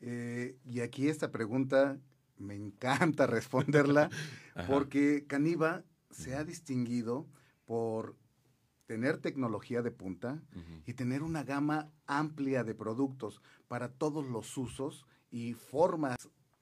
Eh, 0.00 0.56
y 0.64 0.80
aquí 0.80 1.08
esta 1.08 1.30
pregunta 1.30 1.98
me 2.36 2.54
encanta 2.54 3.26
responderla 3.26 4.10
porque 4.68 5.24
Caniva 5.26 5.84
se 6.10 6.34
ha 6.34 6.44
distinguido 6.44 7.26
por 7.64 8.16
tener 8.86 9.18
tecnología 9.18 9.82
de 9.82 9.90
punta 9.90 10.42
y 10.86 10.94
tener 10.94 11.22
una 11.22 11.44
gama 11.44 11.90
amplia 12.06 12.64
de 12.64 12.74
productos 12.74 13.42
para 13.66 13.90
todos 13.90 14.26
los 14.26 14.56
usos 14.56 15.04
y 15.30 15.52
formas 15.52 16.16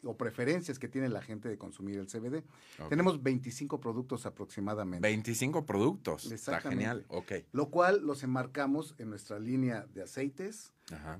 o 0.06 0.16
preferencias 0.16 0.78
que 0.78 0.88
tiene 0.88 1.08
la 1.08 1.20
gente 1.20 1.48
de 1.48 1.58
consumir 1.58 1.98
el 1.98 2.06
CBD. 2.06 2.42
Tenemos 2.88 3.22
25 3.22 3.80
productos 3.80 4.26
aproximadamente. 4.26 5.06
25 5.06 5.66
productos. 5.66 6.30
Está 6.30 6.60
genial. 6.60 7.04
Ok. 7.08 7.32
Lo 7.52 7.70
cual 7.70 8.06
los 8.06 8.22
enmarcamos 8.22 8.94
en 8.98 9.10
nuestra 9.10 9.38
línea 9.38 9.86
de 9.92 10.02
aceites, 10.02 10.72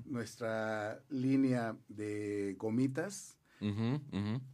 nuestra 0.04 1.02
línea 1.08 1.76
de 1.88 2.54
gomitas, 2.58 3.36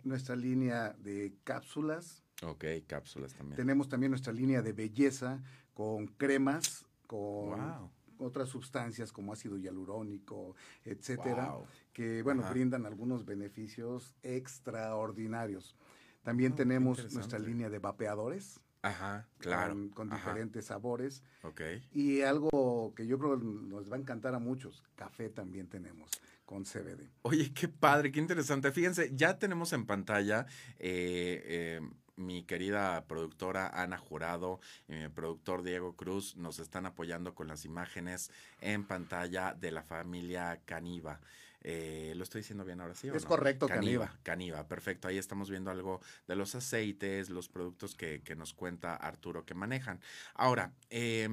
nuestra 0.03 0.37
línea 0.37 0.95
de 0.99 1.35
cápsulas. 1.45 2.23
Ok, 2.43 2.65
cápsulas 2.87 3.35
también. 3.35 3.57
Tenemos 3.57 3.89
también 3.89 4.11
nuestra 4.11 4.33
línea 4.33 4.63
de 4.63 4.73
belleza 4.73 5.41
con 5.75 6.07
cremas, 6.07 6.85
con 7.07 7.91
otras 8.23 8.49
sustancias 8.49 9.13
como 9.13 9.33
ácido 9.33 9.59
hialurónico, 9.59 10.57
etcétera, 10.85 11.55
que 11.93 12.23
bueno, 12.23 12.49
brindan 12.49 12.87
algunos 12.87 13.25
beneficios 13.25 14.15
extraordinarios. 14.23 15.77
También 16.23 16.53
ah, 16.53 16.57
tenemos 16.57 17.13
nuestra 17.13 17.39
línea 17.39 17.69
de 17.69 17.79
vapeadores. 17.79 18.61
Ajá, 18.83 19.29
claro. 19.39 19.77
Con, 19.95 20.11
diferentes 20.11 20.67
sabores. 20.67 21.23
Ok. 21.43 21.61
Y 21.93 22.23
algo 22.23 22.93
que 22.97 23.07
yo 23.07 23.19
creo 23.19 23.37
nos 23.37 23.91
va 23.91 23.97
a 23.97 24.01
encantar 24.01 24.35
a 24.35 24.41
muchos, 24.41 24.83
café 24.97 25.29
también 25.29 25.69
tenemos 25.69 26.11
con 26.45 26.65
CBD. 26.65 27.09
Oye, 27.23 27.53
qué 27.55 27.69
padre, 27.69 28.11
qué 28.11 28.19
interesante. 28.19 28.73
Fíjense, 28.73 29.13
ya 29.15 29.39
tenemos 29.39 29.73
en 29.73 29.87
pantalla 29.87 30.47
eh, 30.79 31.43
eh, 31.47 31.81
mi 32.17 32.45
querida 32.45 33.05
productora 33.07 33.69
Ana 33.69 33.99
Jurado 33.99 34.61
y 34.89 34.93
mi 34.93 35.09
productor 35.09 35.63
Diego 35.63 35.97
Cruz 35.97 36.37
nos 36.37 36.59
están 36.59 36.87
apoyando 36.87 37.35
con 37.35 37.49
las 37.49 37.65
imágenes 37.65 38.31
en 38.61 38.87
pantalla 38.87 39.55
de 39.55 39.71
la 39.71 39.83
familia 39.83 40.61
Caniva. 40.65 41.21
Eh, 41.65 42.13
¿Lo 42.17 42.25
estoy 42.25 42.41
diciendo 42.41 42.65
bien 42.65 42.81
ahora 42.81 42.95
sí? 42.95 43.09
es 43.09 43.25
correcto, 43.25 43.69
Caniva. 43.69 44.19
Caniva, 44.23 44.67
perfecto. 44.67 45.07
Ahí 45.07 45.19
estamos 45.19 45.49
viendo 45.49 45.71
algo 45.71 46.01
de 46.27 46.35
los 46.35 46.55
aceites, 46.55 47.31
los 47.31 47.49
productos 47.49 47.95
que, 47.95 48.21
que 48.23 48.35
nos 48.35 48.53
cuenta 48.53 48.97
Arturo 48.97 49.45
que 49.45 49.55
manejan. 49.55 50.01
Ahora, 50.35 50.73
eh, 50.91 51.29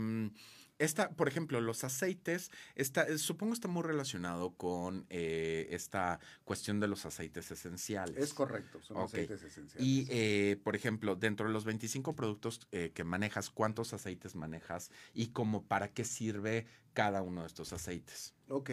esta, 0.79 1.12
por 1.12 1.27
ejemplo, 1.27 1.62
los 1.62 1.83
aceites, 1.83 2.51
está, 2.75 3.03
eh, 3.03 3.17
supongo 3.17 3.53
está 3.53 3.67
muy 3.67 3.83
relacionado 3.83 4.55
con 4.55 5.05
eh, 5.09 5.67
esta 5.71 6.19
cuestión 6.45 6.79
de 6.79 6.88
los 6.88 7.05
aceites 7.05 7.51
esenciales. 7.51 8.17
Es 8.17 8.33
correcto, 8.33 8.81
son 8.81 8.98
aceites 8.98 9.43
esenciales. 9.43 9.86
Y, 9.88 10.07
eh, 10.09 10.59
por 10.63 10.75
ejemplo, 10.75 11.15
dentro 11.15 11.48
de 11.48 11.53
los 11.53 11.65
25 11.65 12.15
productos 12.15 12.67
que 12.69 13.03
manejas, 13.03 13.50
¿cuántos 13.50 13.93
aceites 13.93 14.36
manejas 14.36 14.89
y 15.13 15.27
cómo, 15.27 15.63
para 15.63 15.89
qué 15.89 16.05
sirve 16.05 16.65
cada 16.93 17.21
uno 17.21 17.41
de 17.41 17.48
estos 17.48 17.74
aceites? 17.74 18.33
Ok, 18.48 18.71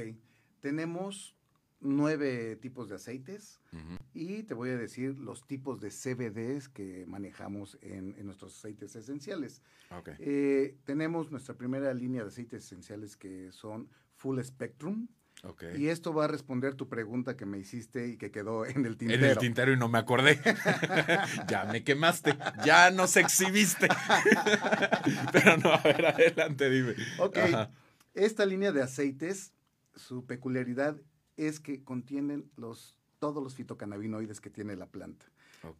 tenemos 0.60 1.36
nueve 1.80 2.56
tipos 2.56 2.88
de 2.88 2.97
aceites 2.97 3.61
y 4.14 4.42
te 4.45 4.54
voy 4.54 4.71
a 4.71 4.76
decir 4.76 5.18
los 5.18 5.47
tipos 5.47 5.80
de 5.80 5.90
CBDs 5.90 6.68
que 6.68 7.04
manejamos 7.06 7.78
en, 7.83 8.14
nuestros 8.25 8.56
aceites 8.56 8.97
esenciales. 8.97 9.62
Eh, 10.18 10.76
tenemos 10.85 11.30
nuestra 11.30 11.54
primera 11.54 11.92
línea 11.92 12.23
de 12.23 12.28
aceites 12.28 12.64
esenciales 12.64 13.16
que 13.16 13.52
son 13.52 13.88
Full 14.14 14.40
Spectrum. 14.42 15.09
Y 15.76 15.88
esto 15.88 16.12
va 16.12 16.25
a 16.25 16.28
responder 16.28 16.75
tu 16.75 16.88
pregunta 16.88 17.37
que 17.37 17.47
me 17.47 17.59
hiciste 17.59 18.09
y 18.09 18.16
que 18.16 18.33
quedó 18.33 18.66
en 18.66 18.85
el 18.85 18.97
tintero. 18.97 19.25
En 19.25 19.30
el 19.30 19.38
tintero 19.38 19.73
y 19.73 19.76
no 19.76 19.88
me 19.88 19.99
acordé. 19.99 20.40
ya 21.49 21.66
me 21.66 21.85
quemaste, 21.85 22.37
ya 22.64 22.90
nos 22.90 23.16
exhibiste. 23.16 23.87
Pero 25.33 25.56
no, 25.59 25.73
a 25.73 25.83
ver, 25.83 26.06
adelante, 26.06 26.68
dime. 26.68 26.95
Ok, 27.18 27.38
esta 28.14 28.45
línea 28.47 28.73
de 28.73 28.83
aceites, 28.83 29.52
su 29.95 30.25
peculiaridad 30.25 30.97
es 31.37 31.61
que 31.61 31.85
contienen 31.85 32.50
los, 32.57 32.97
todos 33.19 33.43
los 33.43 33.55
fitocannabinoides 33.55 34.40
que 34.40 34.50
tiene 34.50 34.76
la 34.76 34.87
planta. 34.87 35.26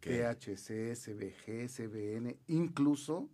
THC, 0.01 0.95
CBG, 0.95 1.69
CBN, 1.69 2.37
incluso, 2.47 3.29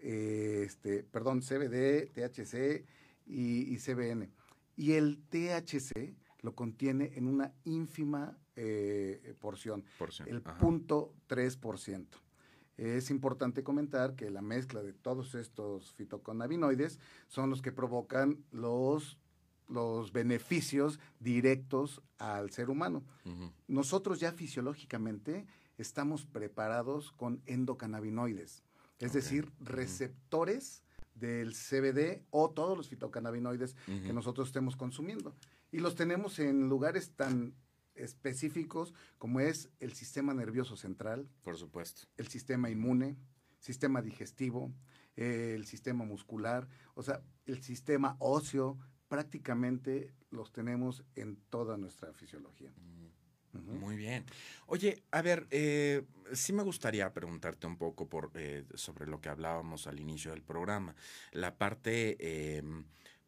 eh, 0.00 0.64
este, 0.66 1.02
perdón, 1.02 1.40
CBD, 1.40 2.10
THC 2.12 2.84
y, 3.26 3.76
CBN. 3.78 4.30
Y 4.76 4.92
el 4.92 5.22
THC 5.28 6.14
lo 6.42 6.54
contiene 6.54 7.12
en 7.14 7.26
una 7.26 7.52
ínfima 7.64 8.38
eh, 8.54 9.34
porción, 9.40 9.84
el 10.26 10.42
punto 10.42 11.14
3%. 11.28 12.06
Es 12.76 13.10
importante 13.10 13.64
comentar 13.64 14.14
que 14.14 14.30
la 14.30 14.40
mezcla 14.40 14.82
de 14.82 14.92
todos 14.92 15.34
estos 15.34 15.92
fitocannabinoides 15.94 17.00
son 17.26 17.50
los 17.50 17.60
que 17.60 17.72
provocan 17.72 18.44
los 18.52 19.18
los 19.68 20.12
beneficios 20.12 20.98
directos 21.20 22.02
al 22.18 22.50
ser 22.50 22.70
humano. 22.70 23.04
Nosotros 23.66 24.20
ya 24.20 24.32
fisiológicamente 24.32 25.46
estamos 25.76 26.26
preparados 26.26 27.12
con 27.12 27.42
endocannabinoides, 27.46 28.62
es 28.98 29.12
decir, 29.12 29.52
receptores 29.60 30.82
del 31.14 31.52
CBD 31.52 32.22
o 32.30 32.50
todos 32.50 32.76
los 32.76 32.88
fitocannabinoides 32.88 33.76
que 33.86 34.12
nosotros 34.12 34.48
estemos 34.48 34.76
consumiendo. 34.76 35.34
Y 35.70 35.78
los 35.78 35.94
tenemos 35.94 36.38
en 36.38 36.68
lugares 36.68 37.10
tan 37.14 37.54
específicos 37.94 38.94
como 39.18 39.40
es 39.40 39.70
el 39.80 39.92
sistema 39.92 40.32
nervioso 40.32 40.76
central. 40.76 41.28
Por 41.42 41.56
supuesto. 41.56 42.02
El 42.16 42.28
sistema 42.28 42.70
inmune, 42.70 43.16
sistema 43.58 44.00
digestivo, 44.00 44.72
el 45.16 45.66
sistema 45.66 46.04
muscular, 46.04 46.68
o 46.94 47.02
sea, 47.02 47.22
el 47.46 47.62
sistema 47.62 48.16
óseo, 48.20 48.78
prácticamente 49.08 50.12
los 50.30 50.52
tenemos 50.52 51.04
en 51.16 51.36
toda 51.50 51.76
nuestra 51.76 52.12
fisiología. 52.12 52.72
Muy 53.52 53.96
bien. 53.96 54.24
Oye, 54.66 55.02
a 55.10 55.22
ver, 55.22 55.46
eh, 55.50 56.04
sí 56.32 56.52
me 56.52 56.62
gustaría 56.62 57.12
preguntarte 57.12 57.66
un 57.66 57.76
poco 57.76 58.08
por, 58.08 58.30
eh, 58.34 58.64
sobre 58.74 59.06
lo 59.06 59.20
que 59.20 59.30
hablábamos 59.30 59.86
al 59.86 59.98
inicio 59.98 60.32
del 60.32 60.42
programa, 60.42 60.94
la 61.32 61.56
parte 61.56 62.56
em, 62.58 62.84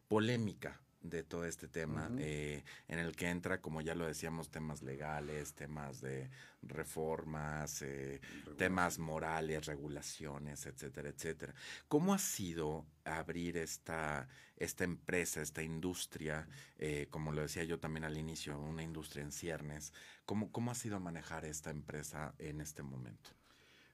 polémica 0.07 0.79
de 1.01 1.23
todo 1.23 1.45
este 1.45 1.67
tema, 1.67 2.11
eh, 2.19 2.63
en 2.87 2.99
el 2.99 3.15
que 3.15 3.29
entra, 3.29 3.59
como 3.59 3.81
ya 3.81 3.95
lo 3.95 4.05
decíamos, 4.05 4.49
temas 4.49 4.81
legales, 4.83 5.53
temas 5.53 6.01
de 6.01 6.29
reformas, 6.61 7.81
eh, 7.81 8.21
temas 8.57 8.99
morales, 8.99 9.65
regulaciones, 9.65 10.65
etcétera, 10.65 11.09
etcétera. 11.09 11.53
¿Cómo 11.87 12.13
ha 12.13 12.19
sido 12.19 12.85
abrir 13.03 13.57
esta, 13.57 14.27
esta 14.57 14.83
empresa, 14.83 15.41
esta 15.41 15.63
industria, 15.63 16.47
eh, 16.77 17.07
como 17.09 17.31
lo 17.31 17.41
decía 17.41 17.63
yo 17.63 17.79
también 17.79 18.03
al 18.03 18.17
inicio, 18.17 18.59
una 18.59 18.83
industria 18.83 19.23
en 19.23 19.31
ciernes? 19.31 19.93
¿Cómo, 20.25 20.51
¿Cómo 20.51 20.71
ha 20.71 20.75
sido 20.75 20.99
manejar 20.99 21.45
esta 21.45 21.71
empresa 21.71 22.35
en 22.37 22.61
este 22.61 22.83
momento? 22.83 23.31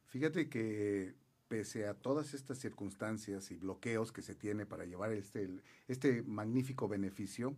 Fíjate 0.08 0.50
que 0.50 1.16
pese 1.48 1.88
a 1.88 1.94
todas 1.94 2.34
estas 2.34 2.58
circunstancias 2.58 3.52
y 3.52 3.56
bloqueos 3.56 4.12
que 4.12 4.22
se 4.22 4.36
tiene 4.36 4.66
para 4.66 4.86
llevar 4.86 5.12
este, 5.14 5.50
este 5.88 6.24
magnífico 6.24 6.88
beneficio, 6.88 7.56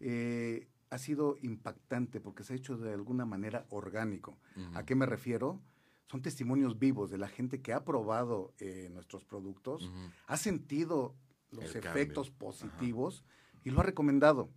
eh, 0.00 0.68
ha 0.90 0.98
sido 0.98 1.36
impactante 1.42 2.20
porque 2.20 2.44
se 2.44 2.54
ha 2.54 2.56
hecho 2.56 2.76
de 2.76 2.92
alguna 2.92 3.24
manera 3.24 3.66
orgánico. 3.70 4.38
¿A 4.74 4.84
qué 4.84 4.94
me 4.94 5.06
refiero? 5.06 5.60
Son 6.06 6.22
testimonios 6.22 6.78
vivos 6.78 7.10
de 7.10 7.18
la 7.18 7.28
gente 7.28 7.60
que 7.60 7.72
ha 7.72 7.84
probado 7.84 8.54
eh, 8.58 8.88
nuestros 8.92 9.24
productos, 9.24 9.90
ha 10.26 10.36
sentido 10.36 11.14
los 11.50 11.74
efectos 11.74 12.30
positivos 12.30 13.24
y 13.64 13.70
lo 13.70 13.80
ha 13.80 13.84
recomendado. 13.84 14.50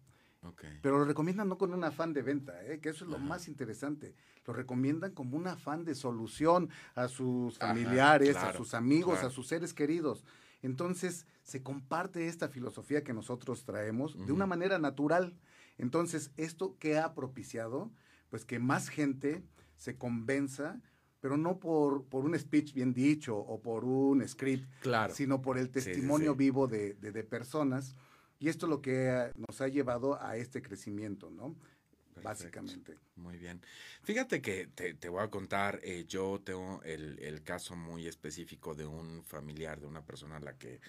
Pero 0.81 0.97
lo 0.97 1.05
recomiendan 1.05 1.49
no 1.49 1.57
con 1.57 1.73
un 1.73 1.83
afán 1.83 2.13
de 2.13 2.23
venta, 2.23 2.65
¿eh? 2.65 2.79
que 2.79 2.89
eso 2.89 3.05
es 3.05 3.11
lo 3.11 3.19
más 3.19 3.47
interesante. 3.47 4.15
Lo 4.45 4.53
recomiendan 4.53 5.11
como 5.11 5.37
un 5.37 5.47
afán 5.47 5.85
de 5.85 5.93
solución 5.93 6.69
a 6.95 7.07
sus 7.07 7.59
familiares, 7.59 8.35
a 8.37 8.53
sus 8.53 8.73
amigos, 8.73 9.23
a 9.23 9.29
sus 9.29 9.47
seres 9.47 9.73
queridos. 9.73 10.25
Entonces, 10.63 11.27
se 11.43 11.61
comparte 11.61 12.27
esta 12.27 12.47
filosofía 12.47 13.03
que 13.03 13.13
nosotros 13.13 13.65
traemos 13.65 14.17
de 14.25 14.31
una 14.31 14.47
manera 14.47 14.79
natural. 14.79 15.35
Entonces, 15.77 16.31
¿esto 16.37 16.75
qué 16.79 16.97
ha 16.97 17.13
propiciado? 17.13 17.91
Pues 18.29 18.45
que 18.45 18.59
más 18.59 18.89
gente 18.89 19.43
se 19.77 19.97
convenza 19.97 20.81
pero 21.19 21.37
no 21.37 21.59
por, 21.59 22.05
por 22.05 22.25
un 22.25 22.37
speech 22.37 22.73
bien 22.73 22.93
dicho 22.93 23.37
o 23.37 23.61
por 23.61 23.85
un 23.85 24.27
script, 24.27 24.67
sino 25.13 25.39
por 25.39 25.59
el 25.59 25.69
testimonio 25.69 26.33
vivo 26.33 26.65
de, 26.67 26.95
de, 26.95 27.11
de 27.11 27.23
personas 27.23 27.95
y 28.41 28.49
esto 28.49 28.65
es 28.65 28.69
lo 28.69 28.81
que 28.81 29.31
nos 29.37 29.61
ha 29.61 29.69
llevado 29.69 30.21
a 30.21 30.35
este 30.35 30.61
crecimiento, 30.61 31.29
¿no? 31.29 31.55
básicamente. 32.21 32.97
Muy 33.15 33.37
bien. 33.37 33.61
Fíjate 34.03 34.41
que 34.41 34.67
te, 34.67 35.09
voy 35.09 35.23
a 35.23 35.29
contar, 35.29 35.79
eh, 35.81 36.05
yo 36.07 36.41
tengo 36.43 36.81
el, 36.83 37.17
el, 37.19 37.41
caso 37.41 37.75
muy 37.75 38.05
específico 38.05 38.75
de 38.75 38.85
un 38.85 39.23
familiar, 39.23 39.79
de 39.79 39.87
una 39.87 40.05
persona 40.05 40.37
a 40.37 40.39
la 40.39 40.57
que 40.57 40.81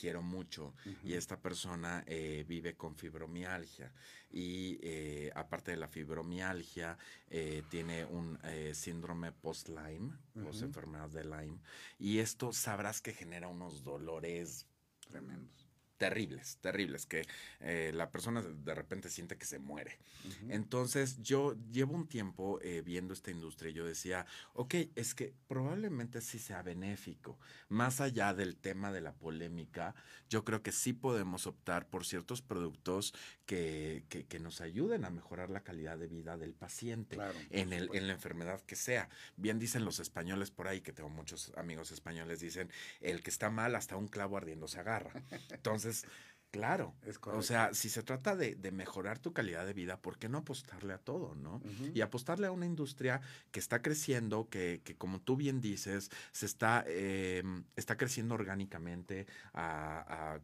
quiero 0.00 0.22
mucho 0.22 0.72
y 1.04 1.12
esta 1.12 1.38
persona 1.38 2.02
eh, 2.06 2.46
vive 2.48 2.74
con 2.74 2.96
fibromialgia 2.96 3.92
y 4.30 4.78
eh, 4.82 5.30
aparte 5.34 5.72
de 5.72 5.76
la 5.76 5.88
fibromialgia 5.88 6.96
eh, 7.28 7.62
tiene 7.68 8.06
un 8.06 8.38
síndrome 8.72 9.30
post-Lyme, 9.30 10.16
post-enfermedad 10.42 11.10
de 11.10 11.24
Lyme 11.24 11.58
y 11.98 12.18
esto 12.18 12.50
sabrás 12.54 13.02
que 13.02 13.12
genera 13.12 13.48
unos 13.48 13.84
dolores 13.84 14.66
tremendos 15.06 15.59
terribles, 16.00 16.56
terribles, 16.62 17.04
que 17.04 17.26
eh, 17.60 17.92
la 17.94 18.10
persona 18.10 18.40
de 18.40 18.74
repente 18.74 19.10
siente 19.10 19.36
que 19.36 19.44
se 19.44 19.58
muere. 19.58 19.98
Entonces 20.48 21.22
yo 21.22 21.54
llevo 21.70 21.94
un 21.94 22.08
tiempo 22.08 22.58
eh, 22.62 22.80
viendo 22.82 23.12
esta 23.12 23.30
industria 23.30 23.70
y 23.70 23.74
yo 23.74 23.84
decía, 23.84 24.24
ok, 24.54 24.76
es 24.94 25.14
que 25.14 25.34
probablemente 25.46 26.22
sí 26.22 26.38
sea 26.38 26.62
benéfico. 26.62 27.38
Más 27.68 28.00
allá 28.00 28.32
del 28.32 28.56
tema 28.56 28.90
de 28.92 29.02
la 29.02 29.12
polémica, 29.12 29.94
yo 30.30 30.42
creo 30.42 30.62
que 30.62 30.72
sí 30.72 30.94
podemos 30.94 31.46
optar 31.46 31.86
por 31.90 32.06
ciertos 32.06 32.40
productos 32.40 33.12
que, 33.44 34.04
que, 34.08 34.38
nos 34.38 34.62
ayuden 34.62 35.04
a 35.04 35.10
mejorar 35.10 35.50
la 35.50 35.64
calidad 35.64 35.98
de 35.98 36.06
vida 36.06 36.38
del 36.38 36.54
paciente 36.54 37.18
en, 37.50 37.74
el, 37.74 37.90
en 37.92 38.06
la 38.06 38.14
enfermedad 38.14 38.62
que 38.62 38.76
sea. 38.76 39.10
Bien 39.36 39.58
dicen 39.58 39.84
los 39.84 39.98
españoles 39.98 40.50
por 40.50 40.68
ahí, 40.68 40.80
que 40.80 40.92
tengo 40.92 41.10
muchos 41.10 41.52
amigos 41.56 41.90
españoles, 41.90 42.40
dicen, 42.40 42.70
el 43.00 43.22
que 43.22 43.28
está 43.28 43.50
mal 43.50 43.74
hasta 43.74 43.96
un 43.96 44.08
clavo 44.08 44.36
ardiendo 44.36 44.68
se 44.68 44.78
agarra. 44.78 45.12
Entonces, 45.50 45.89
Claro. 46.50 46.96
o 47.26 47.42
sea, 47.42 47.72
si 47.74 47.88
se 47.88 48.02
trata 48.02 48.34
de, 48.34 48.56
mejorar 48.72 49.20
tu 49.20 49.32
calidad 49.32 49.64
de 49.64 49.72
vida, 49.72 50.00
¿por 50.00 50.18
qué 50.18 50.28
no 50.28 50.38
apostarle 50.38 50.92
a 50.92 50.98
todo, 50.98 51.36
no? 51.36 51.62
Y 51.94 52.00
apostarle 52.00 52.48
a 52.48 52.50
una 52.50 52.66
industria 52.66 53.20
que 53.52 53.60
está 53.60 53.82
creciendo, 53.82 54.48
que, 54.48 54.80
que 54.82 54.96
como 54.96 55.20
tú 55.20 55.36
bien 55.36 55.60
dices, 55.60 56.10
se 56.32 56.46
está, 56.46 56.84
em, 56.88 57.64
está 57.76 57.96
creciendo 57.96 58.34
orgánicamente 58.34 59.26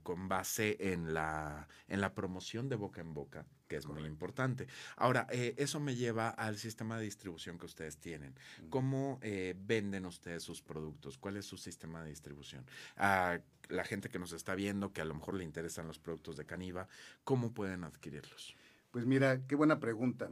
con 0.05 0.29
base 0.29 0.76
en 0.79 1.12
la, 1.12 1.67
en 1.88 2.00
la 2.00 2.15
promoción 2.15 2.69
de 2.69 2.76
boca 2.76 3.00
en 3.00 3.12
boca 3.12 3.47
que 3.66 3.76
es 3.76 3.87
muy 3.87 4.04
importante. 4.04 4.66
Ahora, 4.96 5.26
eh, 5.30 5.54
eso 5.58 5.80
me 5.80 5.96
lleva 5.96 6.28
al 6.28 6.56
sistema 6.56 6.99
de 6.99 7.04
distribución 7.04 7.58
que 7.58 7.66
ustedes 7.66 7.99
tienen. 7.99 8.35
¿Cómo 8.70 9.18
eh, 9.23 9.54
venden 9.58 10.06
ustedes 10.06 10.42
sus 10.42 10.62
productos? 10.62 11.18
¿Cuál 11.18 11.37
es 11.37 11.46
su 11.46 11.56
sistema 11.56 12.02
de 12.02 12.11
distribución? 12.11 12.64
A 12.96 13.40
la 13.68 13.85
gente 13.85 14.08
que 14.08 14.18
nos 14.18 14.32
está 14.32 14.54
viendo, 14.54 14.92
que 14.92 15.00
a 15.00 15.04
lo 15.04 15.14
mejor 15.14 15.35
le 15.35 15.44
interesan 15.44 15.87
los 15.87 15.99
productos 15.99 16.37
de 16.37 16.46
Caniva, 16.46 16.88
¿cómo 17.25 17.52
pueden 17.52 17.85
adquirirlos? 17.85 18.56
Pues 18.90 19.06
mira, 19.06 19.44
qué 19.46 19.56
buena 19.56 19.80
pregunta. 19.80 20.30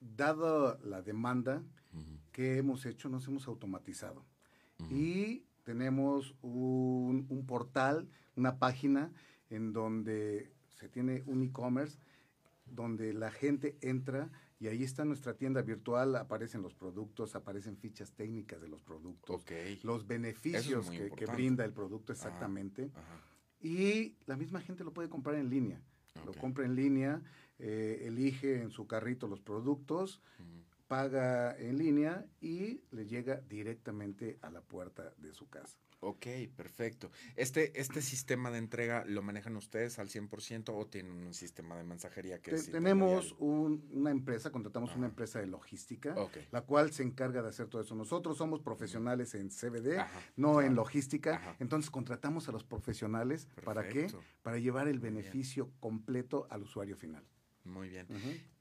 Dado 0.00 0.78
la 0.84 1.02
demanda 1.02 1.62
que 2.32 2.58
hemos 2.58 2.84
hecho, 2.84 3.08
nos 3.08 3.26
hemos 3.26 3.48
automatizado. 3.48 4.24
Y 4.90 5.44
tenemos 5.64 6.34
un, 6.42 7.26
un 7.30 7.46
portal, 7.46 8.08
una 8.36 8.58
página 8.58 9.10
en 9.48 9.72
donde 9.72 10.52
se 10.78 10.88
tiene 10.88 11.22
un 11.26 11.42
e-commerce 11.42 11.98
donde 12.66 13.12
la 13.12 13.30
gente 13.30 13.76
entra 13.80 14.30
y 14.58 14.68
ahí 14.68 14.82
está 14.82 15.04
nuestra 15.04 15.34
tienda 15.34 15.62
virtual, 15.62 16.16
aparecen 16.16 16.62
los 16.62 16.74
productos, 16.74 17.34
aparecen 17.36 17.76
fichas 17.76 18.12
técnicas 18.12 18.60
de 18.60 18.68
los 18.68 18.82
productos, 18.82 19.44
los 19.82 20.06
beneficios 20.06 20.90
que, 20.90 21.26
brinda 21.26 21.64
el 21.64 21.72
producto 21.72 22.12
exactamente. 22.12 22.90
Y 23.60 24.16
la 24.26 24.36
misma 24.36 24.60
gente 24.60 24.84
lo 24.84 24.92
puede 24.92 25.08
comprar 25.08 25.36
en 25.36 25.50
línea. 25.50 25.80
Lo 26.24 26.32
compra 26.32 26.64
en 26.64 26.74
línea, 26.74 27.22
eh, 27.58 28.04
elige 28.04 28.62
en 28.62 28.70
su 28.70 28.86
carrito 28.86 29.28
los 29.28 29.40
productos, 29.40 30.22
paga 30.88 31.56
en 31.58 31.76
línea 31.76 32.26
y 32.40 32.80
le 32.92 33.06
llega 33.06 33.36
directamente 33.48 34.38
a 34.40 34.50
la 34.50 34.62
puerta 34.62 35.12
de 35.18 35.34
su 35.34 35.48
casa. 35.48 35.78
Ok, 36.00 36.26
perfecto. 36.54 37.10
¿Este, 37.36 37.80
este 37.80 38.02
sistema 38.02 38.50
de 38.50 38.58
entrega 38.58 39.04
lo 39.06 39.22
manejan 39.22 39.56
ustedes 39.56 39.98
al 39.98 40.08
100% 40.08 40.72
o 40.74 40.86
tienen 40.86 41.12
un 41.12 41.34
sistema 41.34 41.76
de 41.76 41.84
mensajería 41.84 42.40
que 42.40 42.52
Tenemos 42.52 43.34
una 43.38 44.10
empresa, 44.10 44.50
contratamos 44.52 44.94
una 44.94 45.06
empresa 45.06 45.40
de 45.40 45.46
logística, 45.46 46.14
la 46.52 46.62
cual 46.62 46.92
se 46.92 47.02
encarga 47.02 47.42
de 47.42 47.48
hacer 47.48 47.68
todo 47.68 47.80
eso. 47.80 47.94
Nosotros 47.94 48.36
somos 48.36 48.60
profesionales 48.60 49.34
en 49.34 49.48
CBD, 49.48 50.04
no 50.36 50.60
en 50.60 50.74
logística, 50.74 51.56
entonces 51.60 51.90
contratamos 51.90 52.48
a 52.48 52.52
los 52.52 52.64
profesionales, 52.64 53.48
¿para 53.64 53.88
qué? 53.88 54.12
Para 54.42 54.58
llevar 54.58 54.88
el 54.88 55.00
beneficio 55.00 55.70
completo 55.80 56.46
al 56.50 56.62
usuario 56.62 56.96
final. 56.96 57.24
Muy 57.66 57.88
bien. 57.88 58.06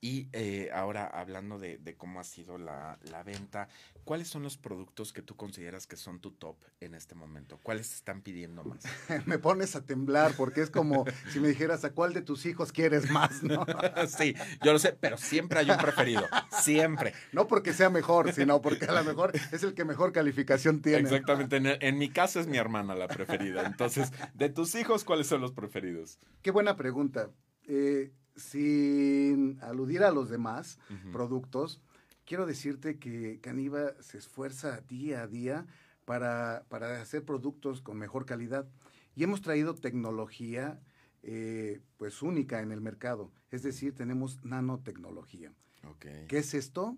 Y 0.01 0.29
eh, 0.33 0.69
ahora 0.73 1.05
hablando 1.07 1.57
de, 1.57 1.95
cómo 1.97 2.19
ha 2.19 2.23
sido 2.23 2.57
la, 2.57 2.97
venta, 3.25 3.67
¿cuáles 4.03 4.27
son 4.27 4.43
los 4.43 4.57
productos 4.57 5.13
que 5.13 5.21
tú 5.21 5.35
consideras 5.35 5.87
que 5.87 5.95
son 5.95 6.19
tu 6.19 6.31
top 6.31 6.57
en 6.79 6.95
este 6.95 7.15
momento? 7.15 7.59
¿Cuáles 7.61 7.93
están 7.93 8.21
pidiendo 8.21 8.63
más? 8.63 8.83
me 9.25 9.39
pones 9.39 9.75
a 9.75 9.85
temblar 9.85 10.33
porque 10.35 10.61
es 10.61 10.69
como 10.69 11.05
si 11.31 11.39
me 11.39 11.47
dijeras 11.47 11.85
a 11.85 11.93
cuál 11.93 12.13
de 12.13 12.21
tus 12.21 12.45
hijos 12.45 12.71
quieres 12.71 13.09
más, 13.09 13.43
¿no? 13.43 13.65
sí, 14.07 14.35
yo 14.63 14.73
lo 14.73 14.79
sé, 14.79 14.93
pero 14.93 15.17
siempre 15.17 15.59
hay 15.59 15.69
un 15.69 15.77
preferido, 15.77 16.23
siempre. 16.61 17.13
No 17.31 17.47
porque 17.47 17.73
sea 17.73 17.89
mejor, 17.89 18.33
sino 18.33 18.61
porque 18.61 18.85
a 18.85 18.91
lo 18.91 19.03
mejor 19.03 19.31
es 19.51 19.63
el 19.63 19.73
que 19.73 19.85
mejor 19.85 20.11
calificación 20.11 20.81
tiene. 20.81 20.99
Exactamente, 20.99 21.57
en, 21.57 21.67
en 21.67 21.97
mi 21.97 22.09
caso 22.09 22.39
es 22.39 22.47
mi 22.47 22.57
hermana 22.57 22.95
la 22.95 23.07
preferida. 23.07 23.65
Entonces, 23.65 24.11
de 24.33 24.49
tus 24.49 24.75
hijos, 24.75 25.03
¿cuáles 25.03 25.27
son 25.27 25.41
los 25.41 25.51
preferidos? 25.51 26.19
Qué 26.41 26.51
buena 26.51 26.75
pregunta. 26.75 27.31
Eh, 27.67 28.11
sin 28.35 29.59
aludir 29.61 30.03
a 30.03 30.11
los 30.11 30.29
demás 30.29 30.79
productos, 31.11 31.81
quiero 32.25 32.45
decirte 32.45 32.99
que 32.99 33.39
Caniva 33.41 33.93
se 34.01 34.17
esfuerza 34.17 34.81
día 34.81 35.21
a 35.21 35.27
día 35.27 35.65
para, 36.05 36.65
hacer 37.01 37.23
productos 37.23 37.81
con 37.81 37.97
mejor 37.97 38.25
calidad. 38.25 38.67
Y 39.15 39.23
hemos 39.23 39.41
traído 39.41 39.75
tecnología 39.75 40.79
eh, 41.23 41.81
pues 41.97 42.21
única 42.21 42.61
en 42.61 42.71
el 42.71 42.81
mercado, 42.81 43.31
es 43.51 43.63
decir, 43.63 43.95
tenemos 43.95 44.43
nanotecnología. 44.43 45.53
¿Qué 45.99 46.37
es 46.37 46.53
esto? 46.53 46.97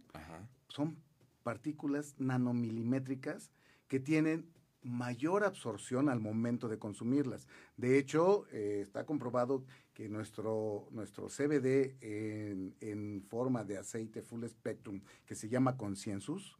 Son 0.69 0.97
partículas 1.43 2.15
nanomilimétricas 2.17 3.52
que 3.88 4.00
tienen 4.00 4.50
mayor 4.83 5.43
absorción 5.43 6.09
al 6.09 6.19
momento 6.19 6.67
de 6.67 6.79
consumirlas. 6.79 7.47
De 7.75 7.97
hecho, 7.97 8.45
eh, 8.51 8.79
está 8.81 9.05
comprobado 9.05 9.65
que 9.93 10.09
nuestro, 10.09 10.87
nuestro 10.91 11.27
CBD 11.27 11.97
en, 12.01 13.23
forma 13.27 13.63
de 13.63 13.77
aceite 13.77 14.21
full 14.21 14.45
spectrum, 14.45 15.01
que 15.25 15.35
se 15.35 15.49
llama 15.49 15.77
Consciensus, 15.77 16.57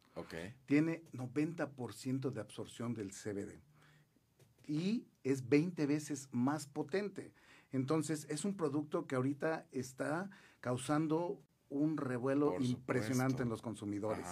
tiene 0.66 1.04
90% 1.12 2.30
de 2.30 2.40
absorción 2.40 2.92
del 2.92 3.12
CBD 3.12 3.62
y 4.68 5.06
es 5.24 5.48
20 5.48 5.86
veces 5.86 6.28
más 6.30 6.66
potente. 6.66 7.32
Entonces, 7.72 8.26
es 8.28 8.44
un 8.44 8.56
producto 8.56 9.06
que 9.06 9.16
ahorita 9.16 9.66
está 9.72 10.30
causando 10.60 11.40
un 11.70 11.96
revuelo 11.96 12.56
impresionante 12.60 13.42
en 13.42 13.48
los 13.48 13.62
consumidores. 13.62 14.26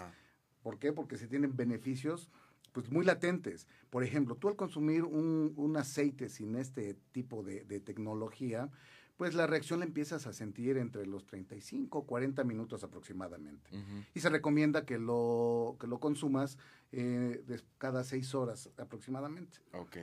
¿Por 0.63 0.79
qué? 0.79 0.93
Porque 0.93 1.17
se 1.19 1.27
tienen 1.27 1.57
beneficios 1.57 2.31
pues 2.77 2.93
muy 2.93 3.07
latentes. 3.07 3.67
Por 3.89 4.05
ejemplo, 4.05 4.35
tú 4.35 4.49
al 4.49 4.57
consumir 4.57 5.05
un, 5.05 5.77
aceite 5.79 6.29
sin 6.29 6.57
este 6.57 6.93
tipo 7.11 7.43
de, 7.43 7.81
tecnología, 7.81 8.71
pues 9.17 9.33
la 9.33 9.47
reacción 9.47 9.79
la 9.79 9.87
empiezas 9.87 10.27
a 10.27 10.35
sentir 10.35 10.77
entre 10.77 11.07
los 11.07 11.25
35 11.25 12.01
o 12.01 12.05
40 12.05 12.45
minutos 12.45 12.85
aproximadamente. 12.85 13.71
Y 14.13 14.21
se 14.21 14.29
recomienda 14.29 14.85
que 14.85 14.99
lo, 14.99 15.79
que 15.81 15.87
lo 15.87 16.01
consumas 16.01 16.59
eh, 16.93 17.43
cada 17.79 18.05
6 18.05 18.35
horas 18.35 18.71
aproximadamente. 18.77 19.57
Ok. 19.73 19.97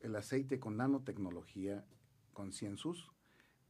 El 0.00 0.16
aceite 0.16 0.58
con 0.58 0.78
nanotecnología, 0.78 1.84
con 2.32 2.54
Ciensus, 2.54 3.12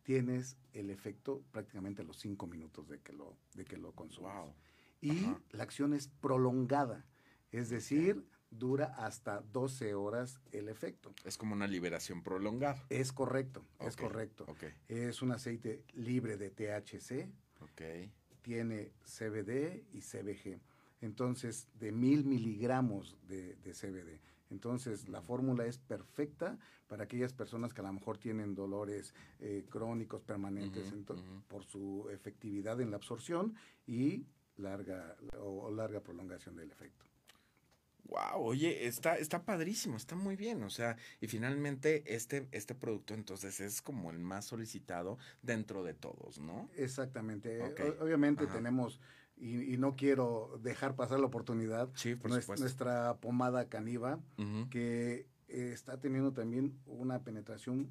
tienes 0.05 0.57
el 0.73 0.89
efecto 0.89 1.43
prácticamente 1.51 2.03
a 2.03 2.05
los 2.05 2.21
5 2.21 2.47
minutos 2.47 2.89
de 2.89 3.01
que 3.01 3.13
lo, 3.13 3.37
de 3.55 3.65
que 3.65 3.77
lo 3.77 3.91
consumas. 3.91 4.55
Y 5.01 5.27
la 5.51 5.65
acción 5.65 5.95
es 5.95 6.07
prolongada. 6.07 7.05
Es 7.53 7.69
decir, 7.69 8.27
dura 8.51 8.95
hasta 8.97 9.41
12 9.41 9.95
horas 9.95 10.41
el 10.53 10.69
efecto. 10.69 11.13
Es 11.25 11.37
como 11.37 11.55
una 11.55 11.67
liberación 11.67 12.23
prolongada. 12.23 12.83
Es 12.89 13.13
correcto, 13.13 13.65
es 13.81 13.97
correcto. 13.97 14.47
Es 14.89 15.23
un 15.23 15.33
aceite 15.33 15.85
libre 15.95 16.37
de 16.37 16.51
THC. 16.51 17.29
Tiene 18.43 18.93
CBD 19.05 19.85
y 19.93 20.01
CBG. 20.01 20.61
Entonces, 21.01 21.69
de 21.79 21.93
mil 21.93 22.25
miligramos 22.25 23.17
de, 23.29 23.57
CBD. 23.73 24.21
Entonces, 24.51 25.09
la 25.09 25.23
fórmula 25.23 25.67
es 25.67 25.79
perfecta 25.79 26.59
para 26.87 27.05
aquellas 27.05 27.33
personas 27.33 27.73
que 27.73 27.81
a 27.81 27.85
lo 27.85 27.93
mejor 27.93 28.19
tienen 28.19 28.55
dolores 28.55 29.15
eh, 29.41 29.65
crónicos 29.69 30.23
permanentes 30.23 30.93
por 31.49 31.65
su 31.65 32.09
efectividad 32.11 32.81
en 32.81 32.91
la 32.91 32.97
absorción 32.97 33.55
y 33.87 34.27
larga 34.57 35.17
o 35.41 35.71
larga 35.71 36.01
prolongación 36.01 36.57
del 36.57 36.71
efecto. 36.71 37.12
Wow, 38.05 38.43
oye, 38.43 38.87
está, 38.87 39.17
está 39.17 39.45
padrísimo, 39.45 39.97
está 39.97 40.17
muy 40.17 40.37
bien. 40.37 40.63
O 40.63 40.71
sea, 40.71 40.97
y 41.21 41.29
finalmente 41.29 42.03
este, 42.15 42.49
este 42.51 42.75
producto 42.75 43.15
entonces 43.15 43.61
es 43.61 43.81
como 43.81 44.11
el 44.11 44.19
más 44.19 44.47
solicitado 44.47 45.19
dentro 45.43 45.83
de 45.83 45.95
todos, 45.95 46.39
¿no? 46.39 46.69
Exactamente. 46.77 47.63
obviamente 48.01 48.47
tenemos, 48.47 49.01
y, 49.37 49.77
no 49.79 49.97
quiero 49.97 50.59
dejar 50.63 50.95
pasar 50.95 51.21
la 51.21 51.27
oportunidad, 51.27 51.91
sí, 51.95 52.15
por 52.15 52.31
nuestra, 52.31 52.57
nuestra 52.57 53.17
pomada 53.19 53.69
caniva, 53.69 54.21
que 54.71 55.27
está 55.49 56.01
teniendo 56.01 56.33
también 56.33 56.79
una 56.87 57.23
penetración 57.23 57.91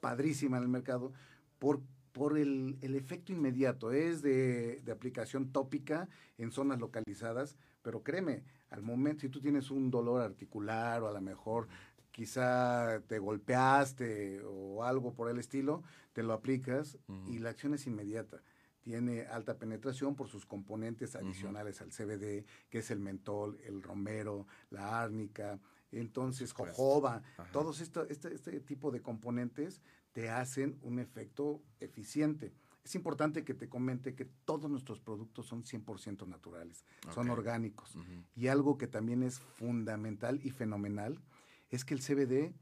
padrísima 0.00 0.58
en 0.58 0.64
el 0.64 0.68
mercado 0.68 1.12
por 1.58 1.80
por 2.16 2.38
el, 2.38 2.78
el, 2.80 2.94
efecto 2.94 3.30
inmediato. 3.30 3.92
Es 3.92 4.22
de, 4.22 4.80
de, 4.82 4.90
aplicación 4.90 5.52
tópica 5.52 6.08
en 6.38 6.50
zonas 6.50 6.80
localizadas, 6.80 7.58
pero 7.82 8.02
créeme, 8.02 8.42
al 8.70 8.82
momento, 8.82 9.22
si 9.22 9.28
tú 9.28 9.40
tienes 9.40 9.70
un 9.70 9.90
dolor 9.90 10.22
articular 10.22 11.02
o 11.02 11.08
a 11.08 11.12
lo 11.12 11.20
mejor 11.20 11.68
quizá 12.10 13.00
te 13.06 13.18
golpeaste 13.18 14.40
o 14.42 14.82
algo 14.82 15.12
por 15.14 15.30
el 15.30 15.38
estilo, 15.38 15.82
te 16.12 16.22
lo 16.22 16.32
aplicas 16.32 16.98
y 17.26 17.38
la 17.38 17.50
acción 17.50 17.74
es 17.74 17.86
inmediata. 17.86 18.42
Tiene 18.80 19.26
alta 19.26 19.58
penetración 19.58 20.14
por 20.14 20.28
sus 20.28 20.46
componentes 20.46 21.16
adicionales 21.16 21.80
al 21.80 21.90
CBD, 21.90 22.46
que 22.70 22.78
es 22.78 22.90
el 22.90 23.00
mentol, 23.00 23.58
el 23.64 23.82
romero, 23.82 24.46
la 24.70 25.02
árnica, 25.02 25.60
entonces 25.92 26.52
jojoba, 26.52 27.22
todos 27.52 27.80
esto, 27.80 28.06
este, 28.08 28.34
este 28.34 28.60
tipo 28.60 28.90
de 28.90 29.02
componentes 29.02 29.80
te 30.12 30.30
hacen 30.30 30.78
un 30.82 30.98
efecto 30.98 31.62
eficiente. 31.80 32.52
Es 32.86 32.94
importante 32.94 33.44
que 33.44 33.52
te 33.52 33.68
comente 33.68 34.14
que 34.14 34.26
todos 34.44 34.70
nuestros 34.70 35.00
productos 35.00 35.46
son 35.46 35.64
100% 35.64 36.24
naturales, 36.28 36.84
son 37.12 37.30
orgánicos. 37.30 37.98
Y 38.36 38.46
algo 38.46 38.78
que 38.78 38.86
también 38.86 39.24
es 39.24 39.40
fundamental 39.40 40.38
y 40.44 40.50
fenomenal 40.50 41.20
es 41.68 41.84
que 41.84 41.94
el 41.94 42.00
CBD 42.00 42.54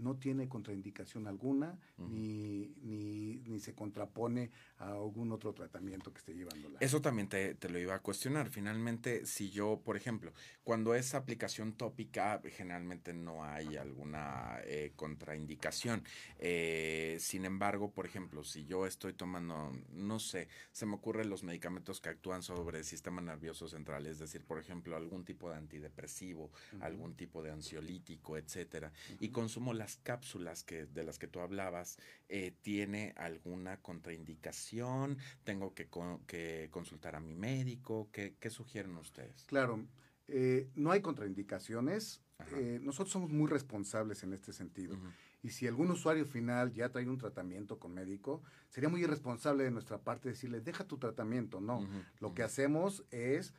no 0.00 0.16
tiene 0.16 0.48
contraindicación 0.48 1.26
alguna 1.26 1.78
ni, 1.98 2.74
ni, 2.82 3.60
se 3.60 3.74
contrapone 3.74 4.50
a 4.78 4.92
algún 4.92 5.32
otro 5.32 5.52
tratamiento 5.52 6.12
que 6.12 6.18
esté 6.18 6.34
llevando. 6.34 6.70
Eso 6.80 7.02
también 7.02 7.28
te, 7.28 7.56
lo 7.68 7.78
iba 7.78 7.94
a 7.94 7.98
cuestionar. 8.00 8.48
Finalmente, 8.48 9.26
si 9.26 9.50
yo, 9.50 9.82
por 9.84 9.96
ejemplo, 9.96 10.32
cuando 10.64 10.94
es 10.94 11.14
aplicación 11.14 11.74
tópica, 11.74 12.40
generalmente 12.56 13.12
no 13.12 13.44
hay 13.44 13.76
alguna 13.76 14.60
eh, 14.64 14.92
contraindicación. 14.96 16.02
Eh, 16.38 17.18
sin 17.20 17.44
embargo, 17.44 17.92
por 17.92 18.06
ejemplo, 18.06 18.42
si 18.44 18.64
yo 18.64 18.86
estoy 18.86 19.12
tomando, 19.12 19.72
no 19.92 20.18
sé, 20.18 20.48
se 20.72 20.86
me 20.86 20.94
ocurren 20.94 21.28
los 21.28 21.42
medicamentos 21.42 22.00
que 22.00 22.08
actúan 22.08 22.42
sobre 22.42 22.78
el 22.78 22.84
sistema 22.84 23.20
nervioso 23.20 23.68
central, 23.68 24.06
es 24.06 24.18
decir, 24.18 24.42
por 24.44 24.58
ejemplo, 24.58 24.96
algún 24.96 25.24
tipo 25.24 25.50
de 25.50 25.56
antidepresivo, 25.56 26.50
algún 26.80 27.14
tipo 27.14 27.42
de 27.42 27.50
ansiolítico, 27.50 28.38
etcétera, 28.38 28.92
y 29.18 29.28
consumo 29.28 29.74
las 29.90 29.96
cápsulas 29.96 30.62
que, 30.62 30.86
de 30.86 31.02
las 31.02 31.18
que 31.18 31.26
tú 31.26 31.40
hablabas, 31.40 31.98
eh, 32.28 32.52
¿tiene 32.62 33.12
alguna 33.16 33.78
contraindicación? 33.78 35.18
¿Tengo 35.42 35.74
que, 35.74 35.88
que 36.26 36.68
consultar 36.70 37.16
a 37.16 37.20
mi 37.20 37.34
médico? 37.34 38.08
¿Qué, 38.12 38.36
qué 38.38 38.50
sugieren 38.50 38.96
ustedes? 38.96 39.44
Claro, 39.46 39.84
eh, 40.28 40.68
no 40.74 40.92
hay 40.92 41.00
contraindicaciones. 41.00 42.22
Eh, 42.56 42.78
nosotros 42.80 43.10
somos 43.10 43.30
muy 43.30 43.48
responsables 43.50 44.22
en 44.22 44.32
este 44.32 44.52
sentido. 44.52 44.96
Y 45.42 45.50
si 45.50 45.66
algún 45.66 45.90
usuario 45.90 46.24
final 46.24 46.72
ya 46.72 46.90
trae 46.90 47.08
un 47.08 47.18
tratamiento 47.18 47.78
con 47.78 47.92
médico, 47.92 48.42
sería 48.68 48.88
muy 48.88 49.02
irresponsable 49.02 49.64
de 49.64 49.70
nuestra 49.70 49.98
parte 49.98 50.28
decirle, 50.28 50.60
deja 50.60 50.84
tu 50.84 50.98
tratamiento. 50.98 51.60
No, 51.60 51.86
lo 52.20 52.32
que 52.32 52.42
hacemos 52.42 53.04
es 53.10 53.54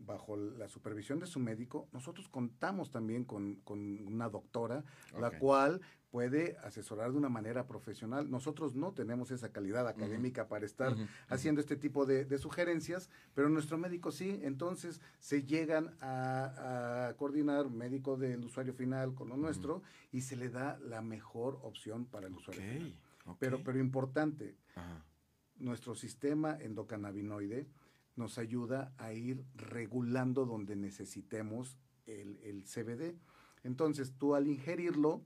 bajo 0.00 0.36
la 0.36 0.68
supervisión 0.68 1.18
de 1.18 1.26
su 1.26 1.40
médico, 1.40 1.88
nosotros 1.92 2.28
contamos 2.28 2.90
también 2.90 3.24
con, 3.24 3.60
una 4.06 4.28
doctora, 4.28 4.84
la 5.18 5.38
cual 5.38 5.80
puede 6.10 6.56
asesorar 6.62 7.12
de 7.12 7.18
una 7.18 7.28
manera 7.28 7.66
profesional. 7.66 8.30
Nosotros 8.30 8.74
no 8.74 8.92
tenemos 8.92 9.30
esa 9.30 9.52
calidad 9.52 9.86
académica 9.86 10.48
para 10.48 10.64
estar 10.64 10.96
haciendo 11.28 11.60
este 11.60 11.76
tipo 11.76 12.06
de, 12.06 12.38
sugerencias, 12.38 13.10
pero 13.34 13.48
nuestro 13.48 13.78
médico 13.78 14.10
sí. 14.10 14.40
Entonces 14.42 15.00
se 15.18 15.44
llegan 15.44 15.96
a, 16.00 17.14
coordinar 17.16 17.70
médico 17.70 18.16
del 18.16 18.44
usuario 18.44 18.72
final 18.72 19.14
con 19.14 19.28
lo 19.28 19.36
nuestro 19.36 19.82
y 20.12 20.22
se 20.22 20.36
le 20.36 20.48
da 20.48 20.78
la 20.78 21.02
mejor 21.02 21.58
opción 21.62 22.06
para 22.06 22.26
el 22.26 22.34
usuario 22.34 22.62
final. 22.62 22.94
Pero, 23.38 23.62
pero 23.62 23.78
importante, 23.78 24.56
nuestro 25.56 25.94
sistema 25.94 26.56
endocannabinoide 26.58 27.66
nos 28.18 28.36
ayuda 28.36 28.92
a 28.98 29.12
ir 29.12 29.44
regulando 29.54 30.44
donde 30.44 30.76
necesitemos 30.76 31.78
el, 32.06 32.64
CBD. 32.64 33.16
Entonces, 33.62 34.14
tú 34.18 34.34
al 34.34 34.46
ingerirlo, 34.46 35.24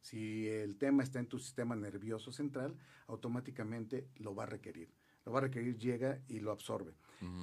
si 0.00 0.46
el 0.46 0.76
tema 0.76 1.02
está 1.02 1.18
en 1.18 1.26
tu 1.26 1.38
sistema 1.38 1.74
nervioso 1.74 2.30
central, 2.30 2.76
automáticamente 3.06 4.08
lo 4.16 4.34
va 4.34 4.44
a 4.44 4.46
requerir. 4.46 4.92
Lo 5.24 5.32
va 5.32 5.38
a 5.38 5.42
requerir, 5.42 5.78
llega 5.78 6.20
y 6.28 6.40
lo 6.40 6.52
absorbe. 6.52 6.94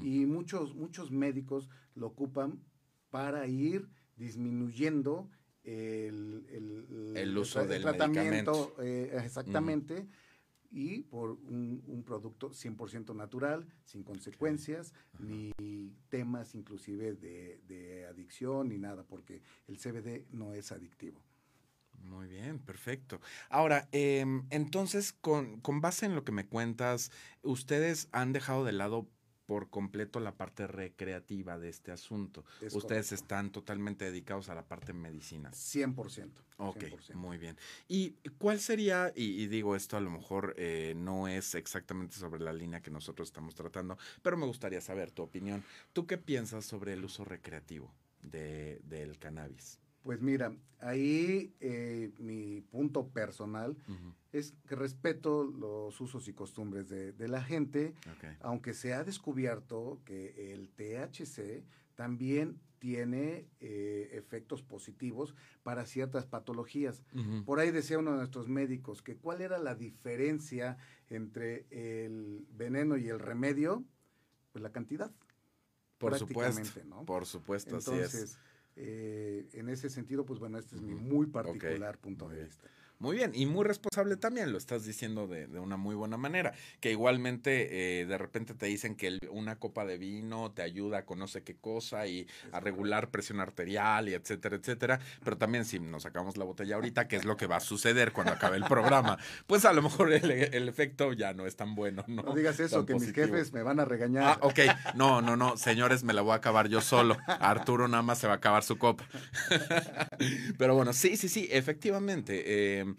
Y 0.03 0.27
muchos, 0.27 0.75
muchos 0.75 1.09
médicos 1.09 1.67
lo 1.95 2.07
ocupan 2.07 2.61
para 3.09 3.47
ir 3.47 3.89
disminuyendo 4.15 5.31
el, 5.63 6.45
el, 7.15 7.35
uso 7.35 7.65
del 7.65 7.81
tratamiento. 7.81 8.75
Eh, 8.79 9.11
exactamente 9.23 10.07
y 10.71 11.03
por 11.03 11.31
un, 11.31 12.03
producto 12.05 12.49
100% 12.51 13.15
natural, 13.15 13.67
sin 13.83 14.03
consecuencias, 14.03 14.93
ni 15.19 15.51
temas 16.09 16.55
inclusive 16.55 17.13
de, 17.13 18.07
adicción 18.09 18.69
ni 18.69 18.77
nada, 18.77 19.03
porque 19.03 19.41
el 19.67 19.77
CBD 19.77 20.25
no 20.31 20.53
es 20.53 20.71
adictivo. 20.71 21.21
Muy 22.03 22.27
bien, 22.27 22.57
perfecto. 22.57 23.21
Ahora, 23.49 23.87
em, 23.91 24.47
entonces, 24.49 25.13
con, 25.13 25.61
con 25.61 25.81
base 25.81 26.07
en 26.07 26.15
lo 26.15 26.23
que 26.23 26.31
me 26.31 26.47
cuentas, 26.47 27.11
ustedes 27.43 28.09
han 28.11 28.33
dejado 28.33 28.65
de 28.65 28.71
lado 28.71 29.07
por 29.51 29.69
completo 29.69 30.21
la 30.21 30.37
parte 30.37 30.65
recreativa 30.65 31.59
de 31.59 31.67
este 31.67 31.91
asunto. 31.91 32.45
Ustedes 32.71 33.11
están 33.11 33.51
totalmente 33.51 34.05
dedicados 34.05 34.47
a 34.47 34.55
la 34.55 34.63
parte 34.63 34.93
medicina. 34.93 35.51
100%. 35.51 36.29
Ok, 36.55 36.85
muy 37.15 37.37
bien. 37.37 37.57
¿Y 37.89 38.11
cuál 38.37 38.61
sería, 38.61 39.11
y, 39.13 39.47
digo 39.47 39.75
esto 39.75 39.97
a 39.97 39.99
lo 39.99 40.09
mejor 40.09 40.55
eh, 40.57 40.93
no 40.95 41.27
es 41.27 41.53
exactamente 41.55 42.15
sobre 42.15 42.41
la 42.41 42.53
línea 42.53 42.81
que 42.81 42.91
nosotros 42.91 43.27
estamos 43.27 43.53
tratando, 43.53 43.97
pero 44.21 44.37
me 44.37 44.45
gustaría 44.45 44.79
saber 44.79 45.11
tu 45.11 45.21
opinión. 45.21 45.65
¿Tú 45.91 46.07
qué 46.07 46.17
piensas 46.17 46.63
sobre 46.63 46.93
el 46.93 47.03
uso 47.03 47.25
recreativo 47.25 47.93
de, 48.21 48.79
del 48.85 49.19
cannabis? 49.19 49.81
Pues 50.01 50.21
mira, 50.21 50.55
ahí 50.79 51.53
eh, 51.59 52.11
mi 52.19 52.40
punto 52.71 53.09
personal 53.09 53.77
es 54.31 54.53
que 54.67 54.75
respeto 54.75 55.43
los 55.43 55.99
usos 56.01 56.27
y 56.27 56.33
costumbres 56.33 56.89
de, 56.89 57.27
la 57.27 57.43
gente, 57.43 57.93
aunque 58.39 58.73
se 58.73 58.93
ha 58.93 59.03
descubierto 59.03 59.99
que 60.05 60.53
el 60.53 60.69
THC 60.69 61.63
también 61.95 62.59
tiene 62.79 63.47
eh, 63.59 64.09
efectos 64.13 64.63
positivos 64.63 65.35
para 65.61 65.85
ciertas 65.85 66.25
patologías. 66.25 67.03
Por 67.45 67.59
ahí 67.59 67.69
decía 67.69 67.99
uno 67.99 68.11
de 68.11 68.17
nuestros 68.17 68.47
médicos 68.47 69.03
que 69.03 69.17
cuál 69.17 69.41
era 69.41 69.59
la 69.59 69.75
diferencia 69.75 70.77
entre 71.09 71.67
el 71.69 72.47
veneno 72.53 72.97
y 72.97 73.09
el 73.09 73.19
remedio, 73.19 73.83
pues 74.51 74.63
la 74.63 74.71
cantidad. 74.71 75.11
Por 75.99 76.17
supuesto, 76.17 76.83
¿no? 76.85 77.05
Por 77.05 77.27
supuesto, 77.27 77.77
así 77.77 77.93
es 77.93 78.39
eh, 78.75 79.47
en 79.53 79.69
ese 79.69 79.89
sentido, 79.89 80.25
pues 80.25 80.39
bueno, 80.39 80.57
este 80.57 80.75
es 80.75 80.81
mi 80.81 80.95
muy 80.95 81.27
particular 81.27 81.97
punto 81.97 82.29
de 82.29 82.43
vista. 82.43 82.67
Muy 83.01 83.15
bien, 83.15 83.31
y 83.33 83.47
muy 83.47 83.65
responsable 83.65 84.15
también, 84.15 84.51
lo 84.51 84.59
estás 84.59 84.85
diciendo 84.85 85.25
de, 85.25 85.47
una 85.59 85.75
muy 85.75 85.95
buena 85.95 86.17
manera, 86.17 86.53
que 86.79 86.91
igualmente 86.91 88.01
eh, 88.01 88.05
de 88.05 88.15
repente 88.19 88.53
te 88.53 88.67
dicen 88.67 88.93
que 88.93 89.17
una 89.31 89.55
copa 89.55 89.85
de 89.85 89.97
vino 89.97 90.51
te 90.51 90.61
ayuda 90.61 91.03
con 91.03 91.17
no 91.17 91.27
sé 91.27 91.41
qué 91.41 91.55
cosa 91.55 92.05
y 92.05 92.27
a 92.51 92.59
regular 92.59 93.09
presión 93.09 93.39
arterial 93.39 94.07
y 94.07 94.13
etcétera, 94.13 94.55
etcétera, 94.55 94.99
pero 95.23 95.35
también 95.35 95.65
si 95.65 95.79
nos 95.79 96.03
sacamos 96.03 96.37
la 96.37 96.45
botella 96.45 96.75
ahorita, 96.75 97.07
que 97.07 97.15
es 97.15 97.25
lo 97.25 97.37
que 97.37 97.47
va 97.47 97.55
a 97.55 97.59
suceder 97.59 98.11
cuando 98.11 98.33
acabe 98.33 98.57
el 98.57 98.65
programa, 98.65 99.17
pues 99.47 99.65
a 99.65 99.73
lo 99.73 99.81
mejor 99.81 100.13
el, 100.13 100.69
efecto 100.69 101.13
ya 101.13 101.33
no 101.33 101.47
es 101.47 101.55
tan 101.55 101.73
bueno, 101.73 102.03
¿no? 102.05 102.21
No 102.21 102.35
digas 102.35 102.59
eso, 102.59 102.85
que 102.85 102.93
mis 102.93 103.11
jefes 103.13 103.51
me 103.51 103.63
van 103.63 103.79
a 103.79 103.85
regañar. 103.85 104.25
Ah, 104.25 104.37
ok, 104.41 104.59
no, 104.93 105.23
no, 105.23 105.35
no, 105.35 105.57
señores, 105.57 106.03
me 106.03 106.13
la 106.13 106.21
voy 106.21 106.33
a 106.33 106.35
acabar 106.35 106.67
yo 106.67 106.81
solo, 106.81 107.17
Arturo 107.25 107.87
nada 107.87 108.03
más 108.03 108.19
se 108.19 108.27
va 108.27 108.33
a 108.33 108.37
acabar 108.37 108.61
su 108.61 108.77
copa. 108.77 109.05
pero 110.59 110.75
bueno, 110.75 110.93
sí, 110.93 111.17
sí, 111.17 111.29
sí, 111.29 111.49
efectivamente. 111.51 112.43
Eh, 112.45 112.90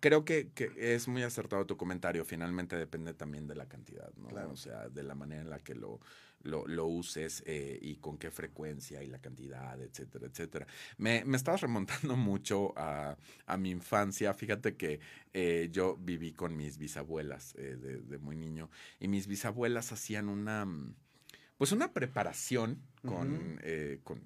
creo 0.00 0.24
que, 0.24 0.50
es 0.76 1.08
muy 1.08 1.22
acertado 1.22 1.66
tu 1.66 1.76
comentario. 1.76 2.24
Finalmente 2.24 2.76
depende 2.76 3.14
también 3.14 3.46
de 3.46 3.54
la 3.54 3.66
cantidad, 3.66 4.12
¿no? 4.16 4.28
O 4.50 4.56
sea, 4.56 4.88
de 4.88 5.02
la 5.02 5.14
manera 5.14 5.42
en 5.42 5.50
la 5.50 5.58
que 5.58 5.74
lo, 5.74 6.00
lo, 6.42 6.86
uses 6.86 7.42
eh, 7.46 7.78
y 7.80 7.96
con 7.96 8.18
qué 8.18 8.30
frecuencia 8.30 9.02
y 9.02 9.08
la 9.08 9.20
cantidad, 9.20 9.80
etcétera, 9.80 10.26
etcétera. 10.26 10.66
Me, 10.96 11.24
me 11.24 11.36
estabas 11.36 11.60
remontando 11.60 12.16
mucho 12.16 12.72
a, 12.76 13.16
mi 13.58 13.70
infancia. 13.70 14.34
Fíjate 14.34 14.76
que 14.76 15.00
eh, 15.32 15.68
yo 15.72 15.96
viví 15.96 16.32
con 16.32 16.56
mis 16.56 16.78
bisabuelas 16.78 17.54
eh, 17.56 17.76
de, 17.76 18.18
muy 18.18 18.36
niño 18.36 18.70
y 19.00 19.08
mis 19.08 19.26
bisabuelas 19.26 19.92
hacían 19.92 20.28
una, 20.28 20.66
pues 21.56 21.72
una 21.72 21.92
preparación 21.92 22.82
con, 23.02 23.60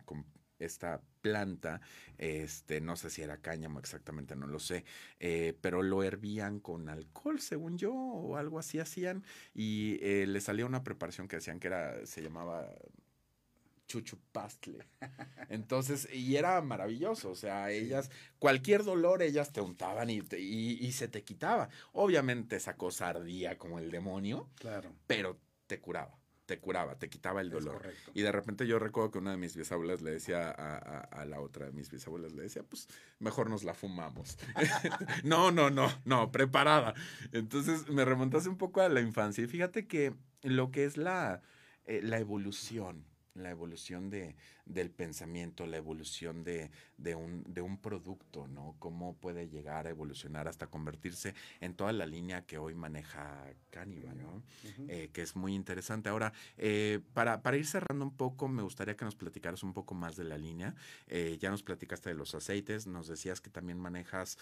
con 0.04 0.24
esta 0.64 1.00
planta, 1.20 1.80
este, 2.18 2.80
no 2.80 2.96
sé 2.96 3.10
si 3.10 3.22
era 3.22 3.38
cáñamo 3.38 3.78
exactamente, 3.78 4.36
no 4.36 4.46
lo 4.46 4.58
sé, 4.58 4.84
eh, 5.20 5.56
pero 5.60 5.82
lo 5.82 6.02
hervían 6.02 6.60
con 6.60 6.88
alcohol, 6.88 7.40
según 7.40 7.78
yo, 7.78 7.94
o 7.94 8.36
algo 8.36 8.58
así 8.58 8.78
hacían, 8.78 9.24
y 9.54 9.98
eh, 10.02 10.26
le 10.26 10.40
salía 10.40 10.66
una 10.66 10.84
preparación 10.84 11.28
que 11.28 11.36
decían 11.36 11.60
que 11.60 11.68
era, 11.68 12.06
se 12.06 12.22
llamaba 12.22 12.68
chuchupastle. 13.86 14.86
Entonces, 15.48 16.08
y 16.12 16.36
era 16.36 16.60
maravilloso, 16.62 17.30
o 17.30 17.34
sea, 17.34 17.70
ellas, 17.70 18.10
cualquier 18.38 18.84
dolor, 18.84 19.22
ellas 19.22 19.52
te 19.52 19.60
untaban 19.60 20.08
y, 20.08 20.22
y, 20.36 20.92
se 20.92 21.08
te 21.08 21.22
quitaba. 21.22 21.68
Obviamente 21.92 22.56
esa 22.56 22.76
cosa 22.76 23.08
ardía 23.08 23.58
como 23.58 23.78
el 23.78 23.90
demonio, 23.90 24.48
claro. 24.56 24.94
pero 25.06 25.38
te 25.66 25.80
curaba 25.80 26.21
te 26.52 26.58
curaba, 26.58 26.98
te 26.98 27.08
quitaba 27.08 27.40
el 27.40 27.48
dolor. 27.48 27.80
Y 28.12 28.20
de 28.20 28.30
repente 28.30 28.66
yo 28.66 28.78
recuerdo 28.78 29.10
que 29.10 29.18
una 29.18 29.30
de 29.30 29.38
mis 29.38 29.56
bisabuelas 29.56 30.02
le 30.02 30.10
decía 30.10 30.50
a, 30.50 30.98
a, 31.00 31.24
la 31.24 31.40
otra 31.40 31.64
de 31.64 31.72
mis 31.72 31.90
bisabuelas, 31.90 32.34
le 32.34 32.42
decía, 32.42 32.62
pues 32.62 32.88
mejor 33.20 33.48
nos 33.48 33.64
la 33.64 33.72
fumamos. 33.72 34.36
no, 35.24 35.50
no, 35.50 35.70
no, 35.70 35.90
no, 36.04 36.30
preparada. 36.30 36.92
Entonces 37.32 37.88
me 37.88 38.04
remontase 38.04 38.50
un 38.50 38.58
poco 38.58 38.82
a 38.82 38.90
la 38.90 39.00
infancia 39.00 39.42
y 39.42 39.46
fíjate 39.46 39.86
que 39.86 40.12
lo 40.42 40.70
que 40.70 40.84
es 40.84 40.98
la, 40.98 41.40
eh, 41.86 42.02
la 42.02 42.18
evolución 42.18 43.06
la 43.34 43.48
evolución 43.48 44.10
de, 44.10 44.36
del 44.64 44.90
pensamiento, 44.90 45.66
la 45.66 45.76
evolución 45.76 46.44
de, 46.44 46.70
de, 46.96 47.14
un, 47.14 47.42
de 47.46 47.60
un 47.60 47.78
producto, 47.78 48.46
¿no? 48.46 48.76
Cómo 48.78 49.16
puede 49.16 49.48
llegar 49.48 49.86
a 49.86 49.90
evolucionar 49.90 50.48
hasta 50.48 50.68
convertirse 50.68 51.34
en 51.60 51.74
toda 51.74 51.92
la 51.92 52.06
línea 52.06 52.46
que 52.46 52.58
hoy 52.58 52.74
maneja 52.74 53.52
Caniva, 53.70 54.12
¿no? 54.14 54.42
Eh, 54.88 55.10
que 55.12 55.22
es 55.22 55.34
muy 55.34 55.54
interesante. 55.54 56.08
Ahora, 56.08 56.32
eh, 56.56 57.00
para, 57.14 57.42
para 57.42 57.56
ir 57.56 57.66
cerrando 57.66 58.04
un 58.04 58.16
poco, 58.16 58.48
me 58.48 58.62
gustaría 58.62 58.96
que 58.96 59.04
nos 59.04 59.16
platicaras 59.16 59.62
un 59.62 59.72
poco 59.72 59.94
más 59.94 60.16
de 60.16 60.24
la 60.24 60.38
línea. 60.38 60.74
Eh, 61.06 61.38
ya 61.40 61.50
nos 61.50 61.62
platicaste 61.62 62.10
de 62.10 62.14
los 62.14 62.34
aceites, 62.34 62.86
nos 62.86 63.08
decías 63.08 63.40
que 63.40 63.50
también 63.50 63.78
manejas 63.78 64.38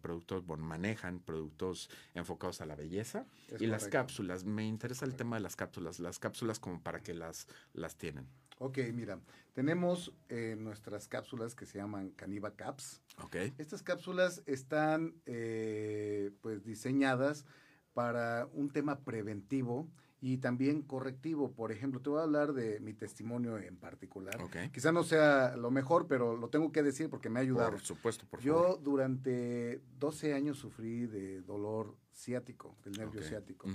productos, 0.00 0.44
bueno, 0.46 0.64
manejan 0.64 1.20
productos 1.20 1.90
enfocados 2.14 2.60
a 2.60 2.66
la 2.66 2.74
belleza 2.74 3.26
y 3.58 3.66
las 3.66 3.88
cápsulas. 3.88 4.44
Me 4.44 4.66
interesa 4.66 5.04
el 5.04 5.14
tema 5.14 5.36
de 5.36 5.42
las 5.42 5.56
cápsulas, 5.56 5.98
las 5.98 6.18
cápsulas 6.18 6.58
como 6.58 6.80
para 6.82 7.02
que 7.02 7.14
las, 7.14 7.46
las 7.72 7.96
tienen? 7.96 8.26
Ok, 8.58 8.78
mira, 8.94 9.20
tenemos 9.52 10.14
eh, 10.28 10.56
nuestras 10.58 11.08
cápsulas 11.08 11.54
que 11.54 11.66
se 11.66 11.78
llaman 11.78 12.10
Caniva 12.10 12.56
Caps. 12.56 13.02
Ok. 13.22 13.36
Estas 13.58 13.82
cápsulas 13.82 14.42
están 14.46 15.14
eh, 15.26 16.30
pues 16.40 16.64
diseñadas 16.64 17.44
para 17.92 18.48
un 18.52 18.70
tema 18.70 19.00
preventivo 19.00 19.88
y 20.20 20.38
también 20.38 20.82
correctivo. 20.82 21.52
Por 21.52 21.70
ejemplo, 21.70 22.00
te 22.00 22.10
voy 22.10 22.20
a 22.20 22.22
hablar 22.22 22.54
de 22.54 22.80
mi 22.80 22.94
testimonio 22.94 23.58
en 23.58 23.76
particular. 23.76 24.40
Okay. 24.42 24.70
Quizá 24.70 24.90
no 24.90 25.04
sea 25.04 25.56
lo 25.56 25.70
mejor, 25.70 26.06
pero 26.06 26.36
lo 26.36 26.48
tengo 26.48 26.72
que 26.72 26.82
decir 26.82 27.10
porque 27.10 27.28
me 27.28 27.40
ha 27.40 27.42
ayudado. 27.42 27.70
Por 27.72 27.80
supuesto, 27.80 28.26
por 28.26 28.42
favor. 28.42 28.76
Yo 28.76 28.80
durante 28.82 29.82
12 29.98 30.34
años 30.34 30.58
sufrí 30.58 31.06
de 31.06 31.42
dolor 31.42 31.96
ciático, 32.12 32.76
del 32.84 32.94
nervio 32.94 33.22
ciático. 33.22 33.68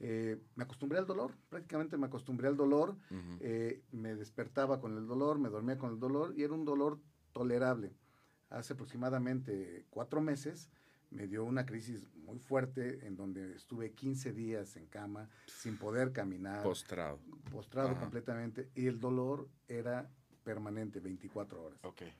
Eh, 0.00 0.40
me 0.54 0.64
acostumbré 0.64 0.98
al 0.98 1.06
dolor, 1.06 1.34
prácticamente 1.48 1.96
me 1.96 2.06
acostumbré 2.06 2.46
al 2.46 2.56
dolor, 2.56 2.96
eh, 3.40 3.82
me 3.90 4.14
despertaba 4.14 4.80
con 4.80 4.96
el 4.96 5.06
dolor, 5.06 5.38
me 5.38 5.48
dormía 5.48 5.76
con 5.76 5.90
el 5.90 5.98
dolor 5.98 6.34
y 6.36 6.44
era 6.44 6.52
un 6.52 6.64
dolor 6.64 7.00
tolerable. 7.32 7.96
Hace 8.48 8.74
aproximadamente 8.74 9.86
cuatro 9.90 10.20
meses 10.20 10.70
me 11.10 11.26
dio 11.26 11.44
una 11.44 11.66
crisis 11.66 12.06
muy 12.14 12.38
fuerte 12.38 13.06
en 13.06 13.16
donde 13.16 13.56
estuve 13.56 13.92
15 13.92 14.32
días 14.32 14.76
en 14.76 14.86
cama 14.86 15.28
sin 15.46 15.76
poder 15.78 16.12
caminar. 16.12 16.62
Postrado. 16.62 17.18
Postrado 17.50 17.98
completamente 17.98 18.70
y 18.74 18.86
el 18.86 19.00
dolor 19.00 19.48
era 19.66 20.08
permanente, 20.44 21.00
24 21.00 21.62
horas. 21.62 21.84
Okay. 21.84 22.12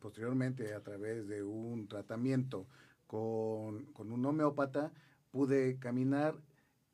Posteriormente, 0.00 0.74
a 0.74 0.82
través 0.82 1.28
de 1.28 1.42
un 1.42 1.88
tratamiento 1.88 2.66
con, 3.06 3.86
con 3.86 4.12
un 4.12 4.24
homeópata, 4.26 4.92
pude 5.30 5.78
caminar 5.78 6.36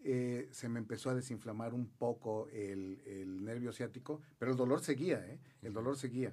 eh, 0.09 0.49
se 0.53 0.69
me 0.69 0.79
empezó 0.79 1.11
a 1.11 1.17
desinflamar 1.17 1.75
un 1.75 1.89
poco 1.89 2.47
el, 2.53 3.45
nervio 3.45 3.73
ciático, 3.73 4.23
pero 4.39 4.53
el 4.53 4.57
dolor 4.57 4.81
seguía, 4.81 5.19
¿eh? 5.27 5.41
El 5.63 5.73
dolor 5.73 5.97
seguía. 5.97 6.33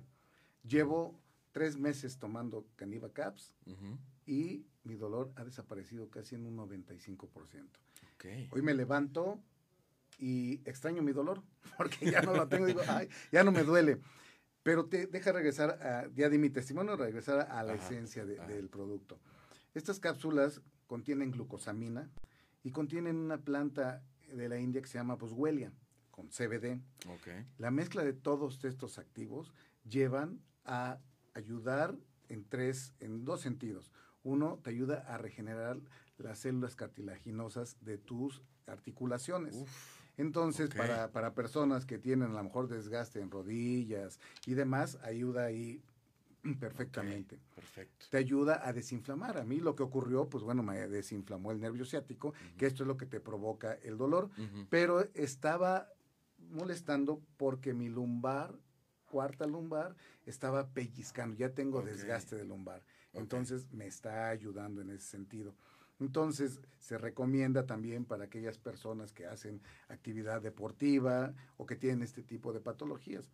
Llevo 0.62 1.19
tres 1.51 1.75
meses 1.75 2.19
tomando 2.19 2.67
Caniva 2.75 3.12
Caps 3.12 3.55
y 4.27 4.67
mi 4.83 4.93
dolor 4.93 5.31
ha 5.38 5.43
desaparecido 5.43 6.12
casi 6.12 6.36
en 6.36 6.45
un 6.45 6.55
95%. 6.55 7.27
Hoy 8.51 8.62
me 8.62 8.75
levanto 8.75 9.41
y 10.19 10.62
extraño 10.69 11.01
mi 11.01 11.12
dolor 11.12 11.41
porque 11.77 12.12
ya 12.12 12.21
no 12.21 12.36
lo 12.36 12.47
tengo, 12.47 12.67
digo, 12.67 12.81
ay, 12.88 13.09
ya 13.31 13.43
no 13.43 13.51
me 13.51 13.63
duele. 13.63 13.99
Pero 14.62 14.86
te 14.86 15.07
deja 15.07 15.31
regresar, 15.31 15.71
a, 15.81 16.07
ya 16.13 16.29
di 16.29 16.38
mi 16.38 16.51
testimonio, 16.51 16.95
regresar 16.95 17.47
a 17.49 17.63
la 17.63 17.73
esencia 17.73 18.23
del 18.23 18.69
producto. 18.69 19.19
Estas 19.73 19.99
cápsulas 19.99 20.62
contienen 20.86 21.31
glucosamina, 21.31 22.12
y 22.63 22.71
contienen 22.71 23.17
una 23.17 23.38
planta 23.38 24.02
de 24.32 24.49
la 24.49 24.58
India 24.60 24.82
que 24.82 24.88
se 24.88 24.97
llama 24.97 25.15
Boswellia, 25.15 25.71
con 26.12 26.30
CBD. 26.30 26.80
La 27.58 27.71
mezcla 27.71 28.04
de 28.04 28.13
todos 28.13 28.63
estos 28.63 28.97
activos 28.97 29.54
llevan 29.88 30.41
a 30.65 30.99
ayudar 31.34 31.95
en 32.30 32.45
tres, 32.45 32.93
en 32.99 33.26
dos 33.26 33.41
sentidos. 33.41 33.91
Uno, 34.23 34.60
te 34.63 34.69
ayuda 34.69 35.06
a 35.08 35.17
regenerar 35.17 35.80
las 36.17 36.39
células 36.39 36.76
cartilaginosas 36.76 37.78
de 37.82 37.97
tus 37.97 38.41
articulaciones. 38.67 39.63
Entonces, 40.15 40.69
para, 40.69 41.12
para 41.12 41.34
personas 41.34 41.86
que 41.86 41.97
tienen 41.97 42.32
a 42.32 42.36
lo 42.36 42.43
mejor 42.43 42.67
desgaste 42.67 43.19
en 43.19 43.32
rodillas 43.32 44.19
y 44.45 44.54
demás, 44.54 44.97
ayuda 45.04 45.45
ahí 45.45 45.82
Perfectamente. 46.60 47.39
perfecto. 47.56 48.06
Te 48.10 48.17
ayuda 48.17 48.67
a 48.67 48.73
desinflamar. 48.73 49.38
A 49.38 49.45
mí 49.45 49.60
lo 49.60 49.75
que 49.75 49.84
ocurrió, 49.84 50.29
pues 50.29 50.43
bueno, 50.43 50.62
me 50.62 50.88
desinflamó 50.88 51.51
el 51.51 51.60
nervio 51.60 51.86
ciático, 51.86 52.34
que 52.58 52.65
esto 52.65 52.84
es 52.84 52.88
lo 52.88 52.97
que 52.97 53.06
te 53.06 53.19
provoca 53.19 53.73
el 53.73 53.97
dolor, 53.97 54.29
pero 54.69 55.08
estaba 55.13 55.89
molestando 56.49 57.21
porque 57.38 57.73
mi 57.73 57.88
lumbar, 57.89 58.53
cuarta 59.06 59.47
lumbar, 59.47 59.95
estaba 60.25 60.67
pellizcando. 60.67 61.38
Ya 61.38 61.49
tengo 61.49 61.82
desgaste 61.82 62.36
de 62.36 62.43
lumbar. 62.43 62.84
Entonces 63.13 63.71
me 63.71 63.88
está 63.88 64.29
ayudando 64.29 64.82
en 64.82 64.89
ese 64.89 65.08
sentido. 65.08 65.56
Entonces, 65.99 66.60
se 66.79 66.97
recomienda 66.97 67.65
también 67.65 68.03
para 68.03 68.25
aquellas 68.25 68.58
personas 68.58 69.13
que 69.13 69.25
hacen 69.25 69.62
actividad 69.88 70.41
deportiva 70.41 71.34
o 71.56 71.65
que 71.65 71.75
tienen 71.75 72.01
este 72.01 72.23
tipo 72.23 72.51
de 72.51 72.60
patologías. 72.60 73.32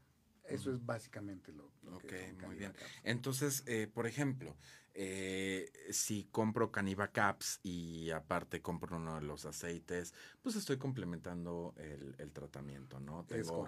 Eso 0.49 0.71
es 0.71 0.85
básicamente 0.85 1.51
lo, 1.51 1.71
que 1.99 2.33
muy 2.45 2.55
bien. 2.55 2.73
Entonces, 3.03 3.63
eh, 3.65 3.87
por 3.87 4.07
ejemplo, 4.07 4.55
eh, 4.93 5.71
si 5.91 6.25
compro 6.25 6.71
Caniva 6.71 7.09
Caps 7.09 7.59
y 7.63 8.09
aparte 8.11 8.61
compro 8.61 8.97
uno 8.97 9.15
de 9.15 9.21
los 9.21 9.45
aceites, 9.45 10.13
pues 10.41 10.55
estoy 10.55 10.77
complementando 10.77 11.73
el, 11.77 12.31
tratamiento, 12.31 12.99
¿no? 12.99 13.25
Tengo 13.25 13.67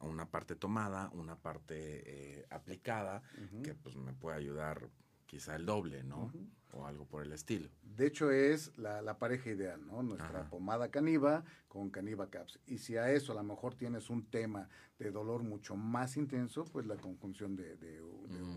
una 0.00 0.30
parte 0.30 0.56
tomada, 0.56 1.10
una 1.12 1.36
parte 1.36 2.38
eh, 2.38 2.46
aplicada, 2.50 3.22
que 3.62 3.74
pues 3.74 3.96
me 3.96 4.12
puede 4.12 4.38
ayudar 4.38 4.88
quizá 5.30 5.54
el 5.54 5.64
doble, 5.64 6.02
¿no? 6.02 6.32
O 6.72 6.86
algo 6.86 7.06
por 7.06 7.22
el 7.22 7.32
estilo. 7.32 7.68
De 7.84 8.04
hecho, 8.08 8.32
es 8.32 8.76
la, 8.76 9.16
pareja 9.16 9.50
ideal, 9.50 9.86
¿no? 9.86 10.02
Nuestra 10.02 10.50
pomada 10.50 10.90
caniva 10.90 11.44
con 11.68 11.88
caniva 11.88 12.28
caps. 12.28 12.58
Y 12.66 12.78
si 12.78 12.96
a 12.96 13.12
eso 13.12 13.30
a 13.30 13.36
lo 13.36 13.44
mejor 13.44 13.76
tienes 13.76 14.10
un 14.10 14.24
tema 14.24 14.68
de 14.98 15.12
dolor 15.12 15.44
mucho 15.44 15.76
más 15.76 16.16
intenso, 16.16 16.64
pues 16.64 16.86
la 16.86 16.96
conjunción 16.96 17.54
de, 17.54 18.02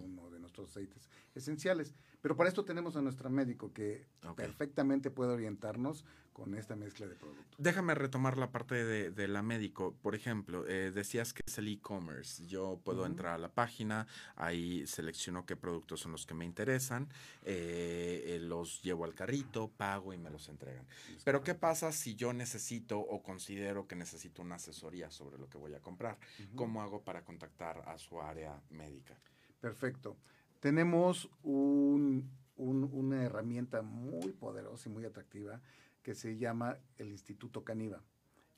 uno 0.03 0.31
de 0.31 0.39
nuestros 0.39 0.71
aceites 0.71 1.07
esenciales. 1.35 1.93
Pero 2.21 2.35
para 2.35 2.49
esto 2.49 2.65
tenemos 2.65 2.95
a 2.95 3.03
nuestro 3.03 3.29
médico 3.29 3.71
que 3.71 4.07
perfectamente 4.35 5.11
puede 5.11 5.33
orientarnos 5.33 6.05
con 6.33 6.55
esta 6.55 6.75
mezcla 6.75 7.07
de 7.07 7.15
productos. 7.15 7.55
Déjame 7.57 7.95
retomar 7.95 8.37
la 8.37 8.51
parte 8.51 8.83
de, 8.83 9.27
la 9.27 9.41
médico. 9.41 9.95
Por 10.01 10.15
ejemplo, 10.15 10.65
eh, 10.67 10.91
decías 10.91 11.31
que 11.33 11.43
es 11.45 11.57
el 11.59 11.67
e-commerce. 11.67 12.45
Yo 12.47 12.79
puedo 12.83 13.05
entrar 13.05 13.35
a 13.35 13.37
la 13.37 13.49
página, 13.49 14.07
ahí 14.35 14.85
selecciono 14.87 15.45
qué 15.45 15.55
productos 15.55 16.01
son 16.01 16.11
los 16.11 16.25
que 16.25 16.33
me 16.33 16.43
interesan, 16.43 17.07
eh, 17.43 18.23
eh, 18.25 18.39
los 18.41 18.81
llevo 18.81 19.05
al 19.05 19.13
carrito, 19.13 19.69
pago 19.69 20.13
y 20.13 20.17
me 20.17 20.29
los 20.29 20.49
entregan. 20.49 20.85
Pero 21.23 21.43
¿qué 21.43 21.53
pasa 21.53 21.91
si 21.91 22.15
yo 22.15 22.33
necesito 22.33 22.99
o 22.99 23.21
considero 23.21 23.87
que 23.87 23.95
necesito 23.95 24.41
una 24.41 24.55
asesoría 24.55 25.11
sobre 25.11 25.37
lo 25.37 25.49
que 25.49 25.57
voy 25.57 25.75
a 25.75 25.79
comprar? 25.79 26.17
¿Cómo 26.55 26.81
hago 26.81 27.03
para 27.03 27.23
contactar 27.23 27.83
a 27.87 27.97
su 27.97 28.19
área 28.21 28.59
médica? 28.71 29.17
Perfecto. 29.61 30.17
Tenemos 30.59 31.29
una 31.43 33.23
herramienta 33.23 33.81
muy 33.81 34.31
poderosa 34.31 34.89
y 34.89 34.91
muy 34.91 35.05
atractiva 35.05 35.61
que 36.03 36.13
se 36.13 36.37
llama 36.37 36.77
el 36.97 37.09
Instituto 37.09 37.63
Caniva. 37.63 38.03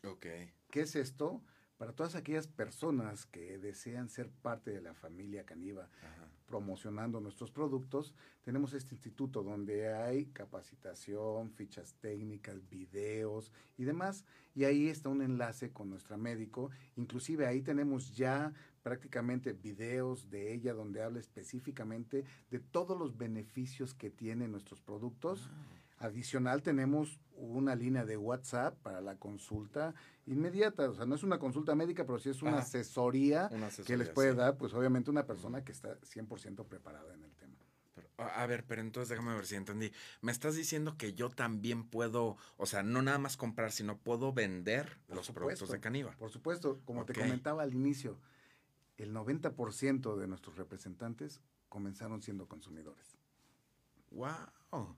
Ok. 0.03 0.25
¿Qué 0.69 0.81
es 0.81 0.95
esto? 0.95 1.41
Para 1.77 1.93
todas 1.93 2.15
aquellas 2.15 2.47
personas 2.47 3.25
que 3.25 3.58
desean 3.58 4.10
ser 4.10 4.29
parte 4.29 4.71
de 4.71 4.81
la 4.81 4.93
familia 4.93 5.45
Caniva, 5.45 5.89
promocionando 6.45 7.19
nuestros 7.19 7.51
productos, 7.51 8.13
tenemos 8.43 8.73
este 8.73 8.95
instituto 8.95 9.43
donde 9.43 9.93
hay 9.93 10.27
capacitación, 10.27 11.51
fichas 11.51 11.95
técnicas, 11.95 12.69
videos 12.69 13.51
y 13.77 13.84
demás. 13.84 14.23
Y 14.53 14.63
ahí 14.63 14.88
está 14.88 15.10
un 15.10 15.21
enlace 15.21 15.73
con 15.73 15.89
nuestra 15.89 16.15
médico. 16.15 16.69
Inclusive 16.95 17.45
ahí 17.45 17.62
tenemos 17.62 18.15
ya 18.15 18.53
prácticamente 18.81 19.51
videos 19.51 20.29
de 20.29 20.53
ella 20.53 20.73
donde 20.73 21.01
habla 21.01 21.19
específicamente 21.19 22.23
de 22.51 22.60
todos 22.60 22.97
los 22.97 23.17
beneficios 23.17 23.93
que 23.93 24.10
tienen 24.10 24.51
nuestros 24.51 24.79
productos. 24.79 25.49
Ah. 25.51 25.85
Adicional 25.97 26.62
tenemos 26.62 27.19
una 27.38 27.75
línea 27.75 28.05
de 28.05 28.17
WhatsApp 28.17 28.77
para 28.81 29.01
la 29.01 29.17
consulta 29.17 29.93
inmediata. 30.25 30.89
O 30.89 30.93
sea, 30.93 31.05
no 31.05 31.15
es 31.15 31.23
una 31.23 31.39
consulta 31.39 31.75
médica, 31.75 32.05
pero 32.05 32.19
sí 32.19 32.29
es 32.29 32.41
una, 32.41 32.60
asesoría, 32.60 33.49
que 33.86 33.97
les 33.97 34.10
puede 34.10 34.34
dar, 34.34 34.58
pues 34.58 34.73
obviamente 34.73 35.10
una 35.10 35.25
persona 35.25 35.63
que 35.63 35.71
está 35.71 35.99
100% 36.01 36.65
preparada 36.65 37.13
en 37.13 37.23
el 37.23 37.31
tema. 37.36 37.53
a 38.17 38.45
ver, 38.45 38.65
pero 38.65 38.81
entonces 38.81 39.10
déjame 39.10 39.36
ver 39.36 39.45
si 39.45 39.55
entendí. 39.55 39.91
Me 40.21 40.31
estás 40.31 40.55
diciendo 40.55 40.97
que 40.97 41.13
yo 41.13 41.29
también 41.29 41.86
puedo, 41.86 42.38
o 42.58 42.65
sea, 42.65 42.84
no 42.84 43.01
nada 43.01 43.17
más 43.17 43.38
comprar, 43.38 43.71
sino 43.71 43.97
puedo 43.97 44.34
vender 44.34 44.97
los 45.08 45.31
productos 45.31 45.69
de 45.69 45.79
Caniva. 45.79 46.15
Por 46.17 46.31
supuesto, 46.31 46.79
como 46.86 47.05
te 47.05 47.13
comentaba 47.13 47.63
al 47.63 47.73
inicio, 47.73 48.19
el 48.97 49.13
90% 49.13 50.15
de 50.15 50.27
nuestros 50.27 50.58
representantes 50.58 51.41
comenzaron 51.69 52.21
siendo 52.21 52.47
consumidores. 52.47 53.17
¡Wow! 54.12 54.95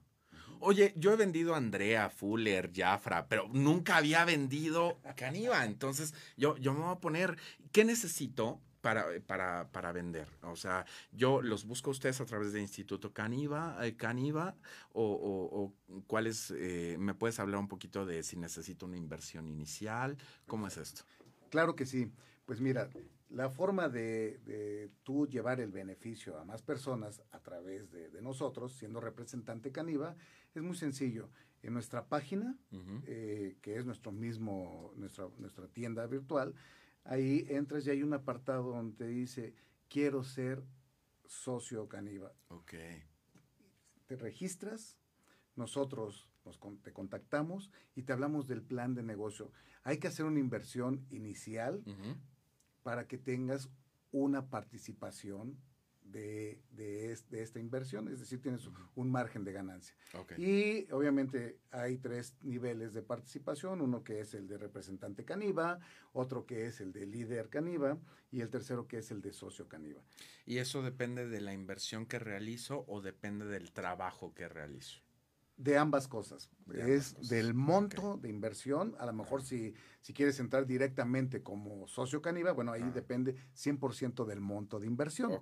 Oye, 0.60 0.92
yo 0.96 1.12
he 1.12 1.16
vendido 1.16 1.54
a 1.54 1.58
Andrea, 1.58 2.10
Fuller, 2.10 2.70
Jafra, 2.74 3.28
pero 3.28 3.48
nunca 3.52 3.96
había 3.96 4.24
vendido 4.24 4.98
Caniva. 5.16 5.64
Entonces, 5.64 6.14
yo, 6.36 6.56
yo 6.56 6.72
me 6.74 6.80
voy 6.80 6.92
a 6.92 7.00
poner, 7.00 7.36
¿qué 7.72 7.84
necesito 7.84 8.60
para, 8.80 9.06
para, 9.26 9.70
para, 9.70 9.92
vender. 9.92 10.28
O 10.42 10.56
sea, 10.56 10.86
yo 11.12 11.42
los 11.42 11.64
busco 11.64 11.90
a 11.90 11.92
ustedes 11.92 12.20
a 12.20 12.26
través 12.26 12.52
de 12.52 12.60
Instituto 12.60 13.12
Caniva, 13.12 13.76
eh, 13.84 13.96
Caniva 13.96 14.56
o, 14.92 15.02
o, 15.02 15.64
o 15.64 16.02
cuáles, 16.06 16.52
eh, 16.56 16.96
me 16.98 17.14
puedes 17.14 17.38
hablar 17.40 17.60
un 17.60 17.68
poquito 17.68 18.06
de 18.06 18.22
si 18.22 18.36
necesito 18.36 18.86
una 18.86 18.96
inversión 18.96 19.48
inicial, 19.48 20.16
¿cómo 20.46 20.66
es 20.68 20.76
esto? 20.76 21.02
Claro 21.50 21.74
que 21.74 21.86
sí. 21.86 22.12
Pues 22.46 22.60
mira, 22.60 22.88
la 23.30 23.50
forma 23.50 23.88
de, 23.88 24.90
tú 25.02 25.26
llevar 25.26 25.60
el 25.60 25.70
beneficio 25.70 26.38
a 26.38 26.44
más 26.44 26.62
personas 26.62 27.22
a 27.30 27.40
través 27.40 27.90
de, 27.90 28.22
nosotros, 28.22 28.72
siendo 28.74 29.00
representante 29.00 29.72
Caniva, 29.72 30.16
es 30.54 30.62
muy 30.62 30.76
sencillo. 30.76 31.30
En 31.62 31.72
nuestra 31.72 32.06
página, 32.06 32.56
eh, 33.06 33.56
que 33.60 33.76
es 33.76 33.84
nuestro 33.84 34.12
mismo, 34.12 34.92
nuestra, 34.96 35.28
nuestra 35.38 35.66
tienda 35.68 36.06
virtual, 36.06 36.54
ahí 37.04 37.46
entras 37.48 37.86
y 37.86 37.90
hay 37.90 38.02
un 38.02 38.14
apartado 38.14 38.70
donde 38.70 39.08
dice, 39.08 39.54
quiero 39.88 40.22
ser 40.22 40.62
socio 41.26 41.88
Caniva. 41.88 42.32
Ok. 42.48 42.74
Te 44.06 44.16
registras, 44.16 44.96
nosotros 45.56 46.30
nos, 46.44 46.58
te 46.82 46.92
contactamos 46.92 47.70
y 47.94 48.02
te 48.02 48.12
hablamos 48.12 48.46
del 48.46 48.62
plan 48.62 48.94
de 48.94 49.02
negocio. 49.02 49.52
Hay 49.82 49.98
que 49.98 50.08
hacer 50.08 50.26
una 50.26 50.40
inversión 50.40 51.06
inicial 51.10 51.82
para 52.88 53.06
que 53.06 53.18
tengas 53.18 53.68
una 54.12 54.48
participación 54.48 55.58
de, 56.00 56.62
de, 56.70 57.12
esta 57.12 57.60
inversión, 57.60 58.08
es 58.08 58.18
decir, 58.18 58.40
tienes 58.40 58.66
un 58.94 59.10
margen 59.10 59.44
de 59.44 59.52
ganancia. 59.52 59.94
Y 60.38 60.90
obviamente 60.90 61.58
hay 61.70 61.98
tres 61.98 62.34
niveles 62.40 62.94
de 62.94 63.02
participación, 63.02 63.82
uno 63.82 64.02
que 64.02 64.20
es 64.20 64.32
el 64.32 64.48
de 64.48 64.56
representante 64.56 65.26
Caniva, 65.26 65.80
otro 66.14 66.46
que 66.46 66.64
es 66.64 66.80
el 66.80 66.94
de 66.94 67.04
líder 67.04 67.50
Caniva 67.50 67.98
y 68.30 68.40
el 68.40 68.48
tercero 68.48 68.88
que 68.88 68.96
es 68.96 69.10
el 69.10 69.20
de 69.20 69.34
socio 69.34 69.68
Caniva. 69.68 70.00
¿Y 70.46 70.56
eso 70.56 70.80
depende 70.80 71.28
de 71.28 71.42
la 71.42 71.52
inversión 71.52 72.06
que 72.06 72.18
realizo 72.18 72.86
o 72.88 73.02
depende 73.02 73.44
del 73.44 73.70
trabajo 73.70 74.32
que 74.32 74.48
realizo? 74.48 75.02
De 75.58 75.76
ambas 75.76 76.08
cosas. 76.08 76.48
es 76.72 77.28
del 77.28 77.52
monto 77.52 78.16
de 78.16 78.30
inversión. 78.30 78.94
A 78.98 79.06
lo 79.06 79.12
mejor 79.12 79.42
si, 79.42 79.74
si 80.00 80.14
quieres 80.14 80.38
entrar 80.40 80.66
directamente 80.66 81.42
como 81.42 81.86
socio 81.88 82.22
Caniva, 82.22 82.52
bueno, 82.52 82.72
ahí 82.72 82.88
depende 82.94 83.34
100% 83.54 84.24
del 84.24 84.40
monto 84.40 84.78
de 84.78 84.86
inversión. 84.86 85.32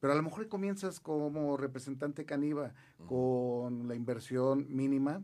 Pero 0.00 0.12
a 0.12 0.16
lo 0.16 0.22
mejor 0.24 0.48
comienzas 0.48 0.98
como 0.98 1.56
representante 1.56 2.24
Caniva 2.24 2.74
con 3.06 3.86
la 3.86 3.94
inversión 3.94 4.66
mínima. 4.68 5.22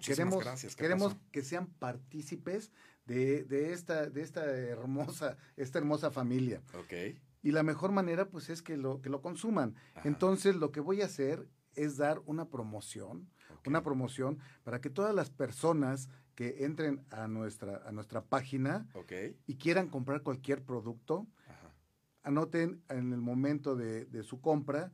queremos, 0.02 0.40
gracias. 0.42 0.78
Queremos 0.78 1.18
que 1.34 1.44
sean 1.44 1.68
partícipes 1.68 2.72
de, 3.06 3.44
de, 3.44 3.74
esta, 3.74 4.10
de 4.10 4.22
esta 4.22 4.46
hermosa, 4.46 5.36
esta 5.58 5.80
hermosa 5.80 6.12
familia. 6.12 6.62
Okay. 6.86 7.20
Y 7.44 7.52
la 7.52 7.62
mejor 7.62 7.92
manera, 7.92 8.30
pues, 8.30 8.50
es 8.50 8.62
que 8.62 8.78
lo, 8.78 9.02
que 9.02 9.10
lo 9.10 9.22
consuman. 9.22 9.76
Entonces, 10.06 10.56
lo 10.56 10.72
que 10.72 10.80
voy 10.80 11.02
a 11.02 11.06
hacer 11.06 11.50
es 11.76 11.98
dar 11.98 12.22
una 12.26 12.48
promoción, 12.48 13.30
una 13.66 13.84
promoción 13.84 14.40
para 14.64 14.80
que 14.80 14.90
todas 14.90 15.14
las 15.14 15.30
personas 15.30 16.08
que 16.36 16.64
entren 16.64 17.06
a 17.10 17.28
nuestra, 17.28 17.82
a 17.86 17.92
nuestra 17.92 18.24
página 18.24 18.88
y 19.46 19.56
quieran 19.56 19.90
comprar 19.90 20.24
cualquier 20.24 20.64
producto, 20.64 21.28
anoten 22.30 22.82
en 22.89 23.13
el 23.13 23.22
momento 23.22 23.76
de, 23.76 24.24
su 24.24 24.42
compra, 24.42 24.92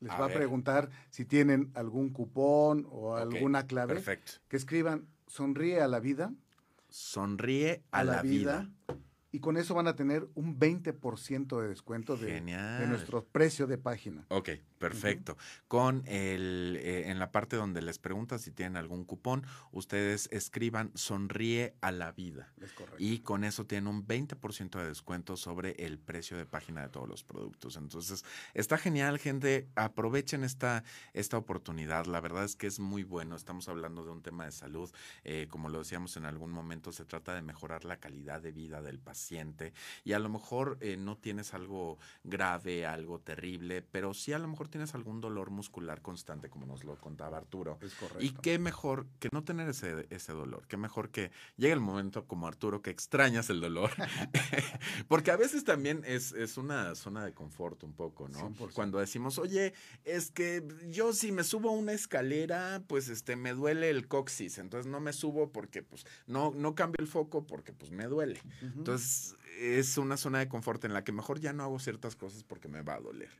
les 0.00 0.10
va 0.12 0.26
a 0.26 0.28
preguntar 0.28 0.90
si 1.10 1.24
tienen 1.24 1.70
algún 1.74 2.10
cupón 2.10 2.86
o 2.90 3.16
alguna 3.16 3.66
clave. 3.66 3.94
Perfecto. 3.94 4.32
Que 4.48 4.56
escriban 4.56 5.08
sonríe 5.26 5.80
a 5.80 5.88
la 5.88 6.00
vida. 6.00 6.32
Sonríe 6.88 7.82
a, 7.90 8.02
la, 8.02 8.22
vida 8.22 8.70
y 9.30 9.40
con 9.40 9.58
eso 9.58 9.74
van 9.74 9.86
a 9.88 9.94
tener 9.94 10.26
un 10.34 10.58
20% 10.58 11.60
de 11.60 11.68
descuento 11.68 12.16
de, 12.16 12.40
de, 12.40 12.86
nuestro 12.86 13.24
precio 13.26 13.66
de 13.66 13.76
página. 13.76 14.24
Ok, 14.28 14.50
perfecto. 14.78 15.36
Con 15.66 16.02
el, 16.06 16.78
eh, 16.80 17.10
en 17.10 17.18
la 17.18 17.30
parte 17.30 17.56
donde 17.56 17.82
les 17.82 17.98
preguntan 17.98 18.38
si 18.38 18.52
tienen 18.52 18.76
algún 18.76 19.04
cupón, 19.04 19.44
ustedes 19.70 20.28
escriban 20.32 20.92
sonríe 20.94 21.74
a 21.82 21.92
la 21.92 22.12
vida. 22.12 22.52
Es 22.58 22.72
correcto. 22.72 22.96
Y 22.98 23.18
con 23.18 23.44
eso 23.44 23.66
tienen 23.66 23.88
un 23.88 24.06
20% 24.06 24.78
de 24.78 24.86
descuento 24.86 25.36
sobre 25.36 25.72
el 25.72 25.98
precio 25.98 26.38
de 26.38 26.46
página 26.46 26.82
de 26.82 26.88
todos 26.88 27.08
los 27.08 27.22
productos. 27.22 27.76
Entonces, 27.76 28.24
está 28.54 28.78
genial, 28.78 29.18
gente. 29.18 29.68
Aprovechen 29.74 30.42
esta, 30.42 30.84
esta 31.12 31.36
oportunidad. 31.36 32.06
La 32.06 32.20
verdad 32.20 32.44
es 32.44 32.56
que 32.56 32.66
es 32.66 32.80
muy 32.80 33.02
bueno. 33.02 33.36
Estamos 33.36 33.68
hablando 33.68 34.04
de 34.06 34.10
un 34.10 34.22
tema 34.22 34.46
de 34.46 34.52
salud. 34.52 34.90
Eh, 35.24 35.48
como 35.50 35.68
lo 35.68 35.80
decíamos 35.80 36.16
en 36.16 36.24
algún 36.24 36.50
momento, 36.50 36.92
se 36.92 37.04
trata 37.04 37.34
de 37.34 37.42
mejorar 37.42 37.84
la 37.84 37.98
calidad 37.98 38.40
de 38.40 38.52
vida 38.52 38.80
del 38.80 38.98
paciente 38.98 39.17
paciente 39.18 39.72
y 40.04 40.12
a 40.12 40.18
lo 40.20 40.28
mejor 40.28 40.78
eh, 40.80 40.96
no 40.96 41.16
tienes 41.16 41.52
algo 41.52 41.98
grave, 42.22 42.86
algo 42.86 43.18
terrible, 43.18 43.82
pero 43.82 44.14
sí 44.14 44.32
a 44.32 44.38
lo 44.38 44.46
mejor 44.46 44.68
tienes 44.68 44.94
algún 44.94 45.20
dolor 45.20 45.50
muscular 45.50 46.00
constante, 46.02 46.48
como 46.48 46.66
nos 46.66 46.84
lo 46.84 46.96
contaba 46.96 47.36
Arturo. 47.36 47.78
Es 47.80 47.94
correcto. 47.94 48.24
Y 48.24 48.30
qué 48.30 48.58
mejor 48.58 49.06
que 49.18 49.28
no 49.32 49.42
tener 49.42 49.68
ese, 49.68 50.06
ese 50.10 50.32
dolor, 50.32 50.66
qué 50.68 50.76
mejor 50.76 51.10
que 51.10 51.32
llegue 51.56 51.72
el 51.72 51.80
momento 51.80 52.26
como 52.26 52.46
Arturo 52.46 52.80
que 52.80 52.90
extrañas 52.90 53.50
el 53.50 53.60
dolor, 53.60 53.90
porque 55.08 55.32
a 55.32 55.36
veces 55.36 55.64
también 55.64 56.02
es, 56.06 56.32
es 56.32 56.56
una 56.56 56.94
zona 56.94 57.24
de 57.24 57.32
confort 57.34 57.82
un 57.82 57.92
poco, 57.92 58.28
¿no? 58.28 58.50
100%. 58.50 58.72
Cuando 58.72 58.98
decimos, 58.98 59.38
oye, 59.38 59.74
es 60.04 60.30
que 60.30 60.62
yo 60.90 61.12
si 61.12 61.32
me 61.32 61.42
subo 61.42 61.70
a 61.70 61.72
una 61.72 61.92
escalera, 61.92 62.82
pues 62.86 63.08
este 63.08 63.34
me 63.34 63.52
duele 63.52 63.90
el 63.90 64.06
coxis, 64.06 64.58
entonces 64.58 64.90
no 64.90 65.00
me 65.00 65.12
subo 65.12 65.50
porque 65.50 65.82
pues 65.82 66.06
no, 66.26 66.52
no 66.54 66.76
cambio 66.76 66.98
el 67.00 67.08
foco 67.08 67.46
porque 67.46 67.72
pues 67.72 67.90
me 67.90 68.04
duele. 68.04 68.40
Entonces 68.60 69.07
is 69.08 69.34
es 69.58 69.98
una 69.98 70.16
zona 70.16 70.38
de 70.38 70.48
confort 70.48 70.84
en 70.84 70.92
la 70.94 71.04
que 71.04 71.12
mejor 71.12 71.40
ya 71.40 71.52
no 71.52 71.62
hago 71.64 71.78
ciertas 71.78 72.16
cosas 72.16 72.44
porque 72.44 72.68
me 72.68 72.82
va 72.82 72.94
a 72.94 73.00
doler. 73.00 73.30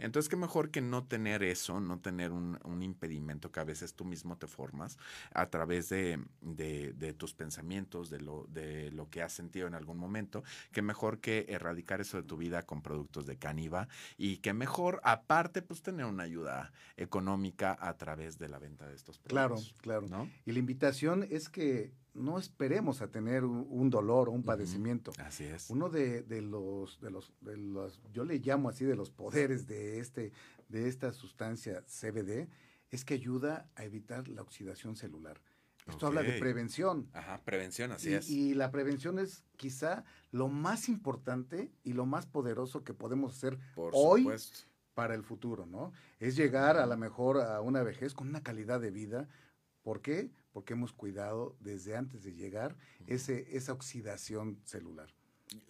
Entonces 0.00 0.28
qué 0.28 0.36
mejor 0.36 0.70
que 0.70 0.80
no 0.80 1.04
tener 1.06 1.42
eso, 1.42 1.80
no 1.80 1.98
tener 2.00 2.32
un, 2.32 2.58
un 2.64 2.82
impedimento 2.82 3.50
que 3.52 3.60
a 3.60 3.64
veces 3.64 3.94
tú 3.94 4.04
mismo 4.04 4.36
te 4.36 4.46
formas 4.46 4.98
a 5.32 5.46
través 5.50 5.88
de, 5.88 6.18
de- 6.40 6.92
de 6.92 7.12
tus 7.14 7.34
pensamientos, 7.34 8.10
de 8.10 8.20
lo, 8.20 8.46
de 8.48 8.90
lo 8.92 9.08
que 9.10 9.22
has 9.22 9.32
sentido 9.32 9.66
en 9.66 9.74
algún 9.74 9.98
momento, 9.98 10.42
que 10.72 10.82
mejor 10.82 11.20
que 11.20 11.46
erradicar 11.48 12.00
eso 12.00 12.16
de 12.16 12.22
tu 12.22 12.36
vida 12.36 12.62
con 12.62 12.82
productos 12.82 13.26
de 13.26 13.36
Caniva 13.38 13.88
y 14.16 14.38
que 14.38 14.52
mejor 14.52 15.00
aparte 15.04 15.62
pues 15.62 15.82
tener 15.82 16.06
una 16.06 16.24
ayuda 16.24 16.72
económica 16.96 17.76
a 17.80 17.96
través 17.96 18.38
de 18.38 18.48
la 18.48 18.58
venta 18.58 18.86
de 18.86 18.94
estos 18.94 19.18
Claro, 19.20 19.54
productos. 19.56 19.80
claro. 19.80 20.06
¿No? 20.08 20.30
Y 20.44 20.52
la 20.52 20.58
invitación 20.58 21.26
es 21.30 21.48
que 21.48 21.92
no 22.14 22.38
esperemos 22.38 23.00
a 23.00 23.08
tener 23.08 23.44
un, 23.44 23.90
dolor 23.90 24.28
o 24.28 24.32
un 24.32 24.42
padecimiento. 24.42 25.12
Así 25.18 25.44
es. 25.44 25.67
Uno 25.70 25.88
de, 25.90 26.22
de 26.22 26.40
los, 26.42 27.00
de 27.00 27.10
los, 27.10 27.32
de 27.40 27.56
los, 27.56 28.00
yo 28.12 28.24
le 28.24 28.38
llamo 28.38 28.68
así 28.68 28.84
de 28.84 28.96
los 28.96 29.10
poderes 29.10 29.66
de 29.66 29.98
este, 30.00 30.32
de 30.68 30.88
esta 30.88 31.12
sustancia 31.12 31.82
CBD, 31.86 32.48
es 32.90 33.04
que 33.04 33.14
ayuda 33.14 33.68
a 33.76 33.84
evitar 33.84 34.28
la 34.28 34.42
oxidación 34.42 34.96
celular. 34.96 35.40
Esto 35.86 36.06
habla 36.06 36.22
de 36.22 36.38
prevención. 36.38 37.08
Ajá, 37.14 37.40
prevención, 37.44 37.92
así 37.92 38.10
y, 38.10 38.14
es. 38.14 38.28
y 38.28 38.54
la 38.54 38.70
prevención 38.70 39.18
es 39.18 39.42
quizá 39.56 40.04
lo 40.32 40.48
más 40.48 40.88
importante 40.88 41.72
y 41.82 41.94
lo 41.94 42.04
más 42.04 42.26
poderoso 42.26 42.84
que 42.84 42.92
podemos 42.92 43.34
hacer 43.36 43.58
Por 43.74 43.92
hoy 43.94 44.20
supuesto. 44.22 44.58
para 44.94 45.14
el 45.14 45.22
futuro, 45.22 45.64
¿no? 45.64 45.92
Es 46.20 46.36
llegar 46.36 46.76
a 46.76 46.86
lo 46.86 46.96
mejor 46.98 47.40
a 47.40 47.60
una 47.62 47.82
vejez 47.82 48.12
con 48.12 48.28
una 48.28 48.42
calidad 48.42 48.80
de 48.80 48.90
vida. 48.90 49.28
¿Por 49.82 50.02
qué? 50.02 50.30
Porque 50.52 50.74
hemos 50.74 50.92
cuidado 50.92 51.56
desde 51.60 51.96
antes 51.96 52.22
de 52.22 52.34
llegar 52.34 52.76
ese, 53.06 53.56
esa 53.56 53.72
oxidación 53.72 54.60
celular. 54.64 55.08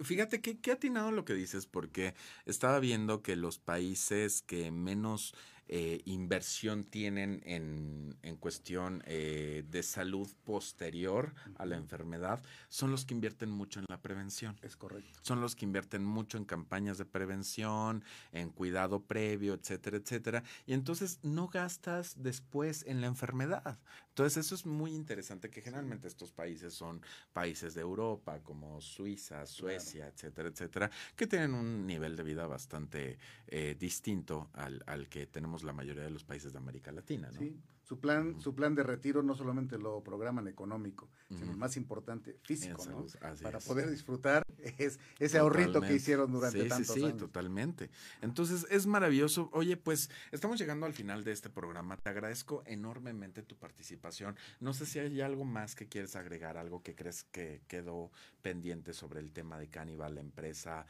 Fíjate 0.01 0.41
que 0.41 0.59
qué 0.59 0.73
atinado 0.73 1.11
lo 1.11 1.25
que 1.25 1.35
dices, 1.35 1.67
porque 1.67 2.15
estaba 2.47 2.81
viendo 2.81 3.23
que 3.23 3.37
los 3.37 3.59
países 3.59 4.43
que 4.43 4.71
menos 4.71 5.35
eh, 5.69 6.01
inversión 6.07 6.85
tienen 6.85 7.43
en, 7.45 8.17
en 8.23 8.37
cuestión 8.37 9.03
eh, 9.07 9.65
de 9.69 9.83
salud 9.83 10.29
posterior 10.45 11.35
a 11.57 11.67
la 11.67 11.77
enfermedad 11.77 12.43
son 12.69 12.91
los 12.91 13.05
que 13.05 13.15
invierten 13.15 13.51
mucho 13.51 13.81
en 13.81 13.87
la 13.89 14.01
prevención. 14.01 14.59
Es 14.63 14.77
correcto. 14.77 15.19
Son 15.23 15.41
los 15.41 15.55
que 15.55 15.65
invierten 15.65 16.05
mucho 16.05 16.39
en 16.39 16.45
campañas 16.45 16.99
de 16.99 17.05
prevención, 17.05 18.03
en 18.33 18.51
cuidado 18.51 19.05
previo, 19.05 19.55
etcétera, 19.55 19.99
etcétera. 19.99 20.43
Y 20.67 20.73
entonces 20.73 21.19
no 21.23 21.49
gastas 21.49 22.15
después 22.23 22.85
en 22.87 23.01
la 23.01 23.07
enfermedad. 23.07 23.79
Entonces 24.09 24.47
eso 24.47 24.55
es 24.57 24.67
muy 24.67 24.95
interesante, 24.95 25.49
que 25.49 25.63
generalmente 25.63 26.09
estos 26.09 26.33
países 26.33 26.75
son 26.75 27.01
países 27.33 27.75
de 27.75 27.83
Europa, 27.83 28.41
como 28.43 28.81
Suiza, 28.81 29.47
Suecia, 29.47 30.09
etcétera, 30.09 30.49
etcétera, 30.49 30.91
que 31.15 31.29
tienen 31.29 31.55
un 31.55 31.87
nivel 31.87 32.17
de 32.17 32.25
vida 32.25 32.47
bastante 32.49 33.19
eh, 33.47 33.77
distinto 33.79 34.51
al, 34.55 34.83
al 34.87 35.09
que 35.09 35.29
tenemos 35.29 35.58
la 35.65 35.73
mayoría 35.73 36.03
de 36.03 36.11
los 36.11 36.25
países 36.25 36.53
de 36.53 36.59
América 36.59 36.93
Latina, 36.93 37.31
¿no? 37.33 37.39
Sí. 37.39 37.61
Su 37.83 38.01
plan, 38.01 38.39
su 38.39 38.55
plan 38.55 38.75
de 38.75 38.83
retiro 38.83 39.23
no 39.23 39.35
solamente 39.35 39.79
lo 39.79 40.05
programan 40.05 40.47
económico, 40.47 41.09
sino 41.31 41.45
Ujú. 41.45 41.51
el 41.53 41.57
más 41.57 41.77
importante, 41.79 42.39
físico, 42.43 42.85
¿no? 42.85 43.07
Para 43.43 43.57
es. 43.57 43.67
poder 43.67 43.89
disfrutar 43.89 44.43
es 44.79 44.99
ese 45.19 45.39
ahorrito 45.39 45.81
que 45.81 45.95
hicieron 45.95 46.31
durante 46.31 46.63
sí, 46.65 46.69
tantos 46.69 46.95
sí, 46.95 47.01
sí, 47.01 47.07
años. 47.07 47.17
totalmente. 47.17 47.91
Entonces 48.21 48.67
es 48.71 48.87
maravilloso. 48.87 49.49
Oye, 49.53 49.79
pues 49.79 50.11
estamos 50.33 50.59
llegando 50.59 50.85
al 50.85 50.93
final 50.93 51.25
de 51.25 51.33
este 51.33 51.49
programa. 51.49 51.97
Te 51.97 52.11
agradezco 52.11 52.63
enormemente 52.67 53.43
tu 53.43 53.57
participación. 53.57 54.37
No 54.61 54.75
sé 54.75 54.85
si 54.85 54.99
hay 54.99 55.23
algo 55.23 55.45
más 55.45 55.75
que 55.75 55.89
quieres 55.89 56.15
agregar, 56.15 56.59
algo 56.59 56.83
que 56.83 56.95
crees 56.95 57.25
que 57.25 57.63
quedó 57.69 58.11
pendiente 58.43 58.93
sobre 58.93 59.21
el 59.21 59.33
tema 59.33 59.59
de 59.59 59.69
Cannibal, 59.69 60.15
la 60.17 60.21
empresa, 60.21 60.85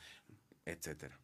etcétera. 0.64 1.18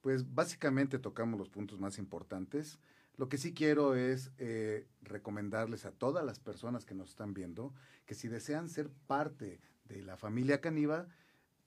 Pues 0.00 0.34
básicamente 0.34 0.98
tocamos 0.98 1.38
los 1.38 1.48
puntos 1.48 1.80
más 1.80 1.98
importantes. 1.98 2.78
Lo 3.16 3.28
que 3.28 3.38
sí 3.38 3.52
quiero 3.52 3.94
es 3.94 4.30
eh, 4.38 4.86
recomendarles 5.02 5.84
a 5.84 5.90
todas 5.90 6.24
las 6.24 6.38
personas 6.38 6.84
que 6.84 6.94
nos 6.94 7.10
están 7.10 7.34
viendo 7.34 7.74
que 8.06 8.14
si 8.14 8.28
desean 8.28 8.68
ser 8.68 8.90
parte 9.06 9.60
de 9.84 10.02
la 10.02 10.16
familia 10.16 10.60
Caniva, 10.60 11.08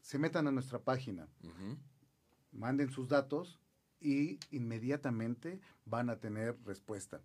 se 0.02 0.18
metan 0.18 0.48
a 0.48 0.52
nuestra 0.52 0.80
página, 0.80 1.28
manden 2.52 2.90
sus 2.90 3.10
datos 3.10 3.60
y 4.00 4.40
inmediatamente 4.50 5.60
van 5.86 6.10
a 6.10 6.20
tener 6.20 6.58
respuesta. 6.66 7.22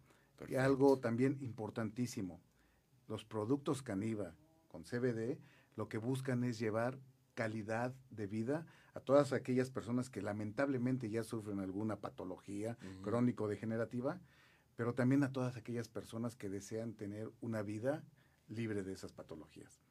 Y 0.49 0.57
algo 0.57 0.99
también 0.99 1.39
importantísimo, 1.41 2.41
los 3.09 3.25
productos 3.25 3.83
Caniva 3.83 4.35
con 4.69 4.83
CBD 4.83 5.39
lo 5.77 5.89
que 5.89 5.99
buscan 5.99 6.43
es 6.43 6.59
llevar 6.59 6.99
calidad 7.35 7.95
de 8.11 8.27
vida 8.27 8.67
a 8.97 9.01
todas 9.01 9.35
aquellas 9.35 9.71
personas 9.71 10.09
que 10.09 10.23
lamentablemente 10.23 11.11
ya 11.11 11.23
sufren 11.23 11.61
alguna 11.61 12.01
patología 12.01 12.79
Ujú. 12.81 13.03
crónico-degenerativa, 13.03 14.23
pero 14.75 14.95
también 14.95 15.23
a 15.23 15.33
todas 15.33 15.59
aquellas 15.59 15.89
personas 15.89 16.35
que 16.35 16.49
desean 16.49 16.95
tener 16.95 17.31
una 17.43 17.61
vida 17.61 18.05
libre 18.49 18.83
de 18.83 18.95
esas 18.95 19.13
patologías. 19.13 19.83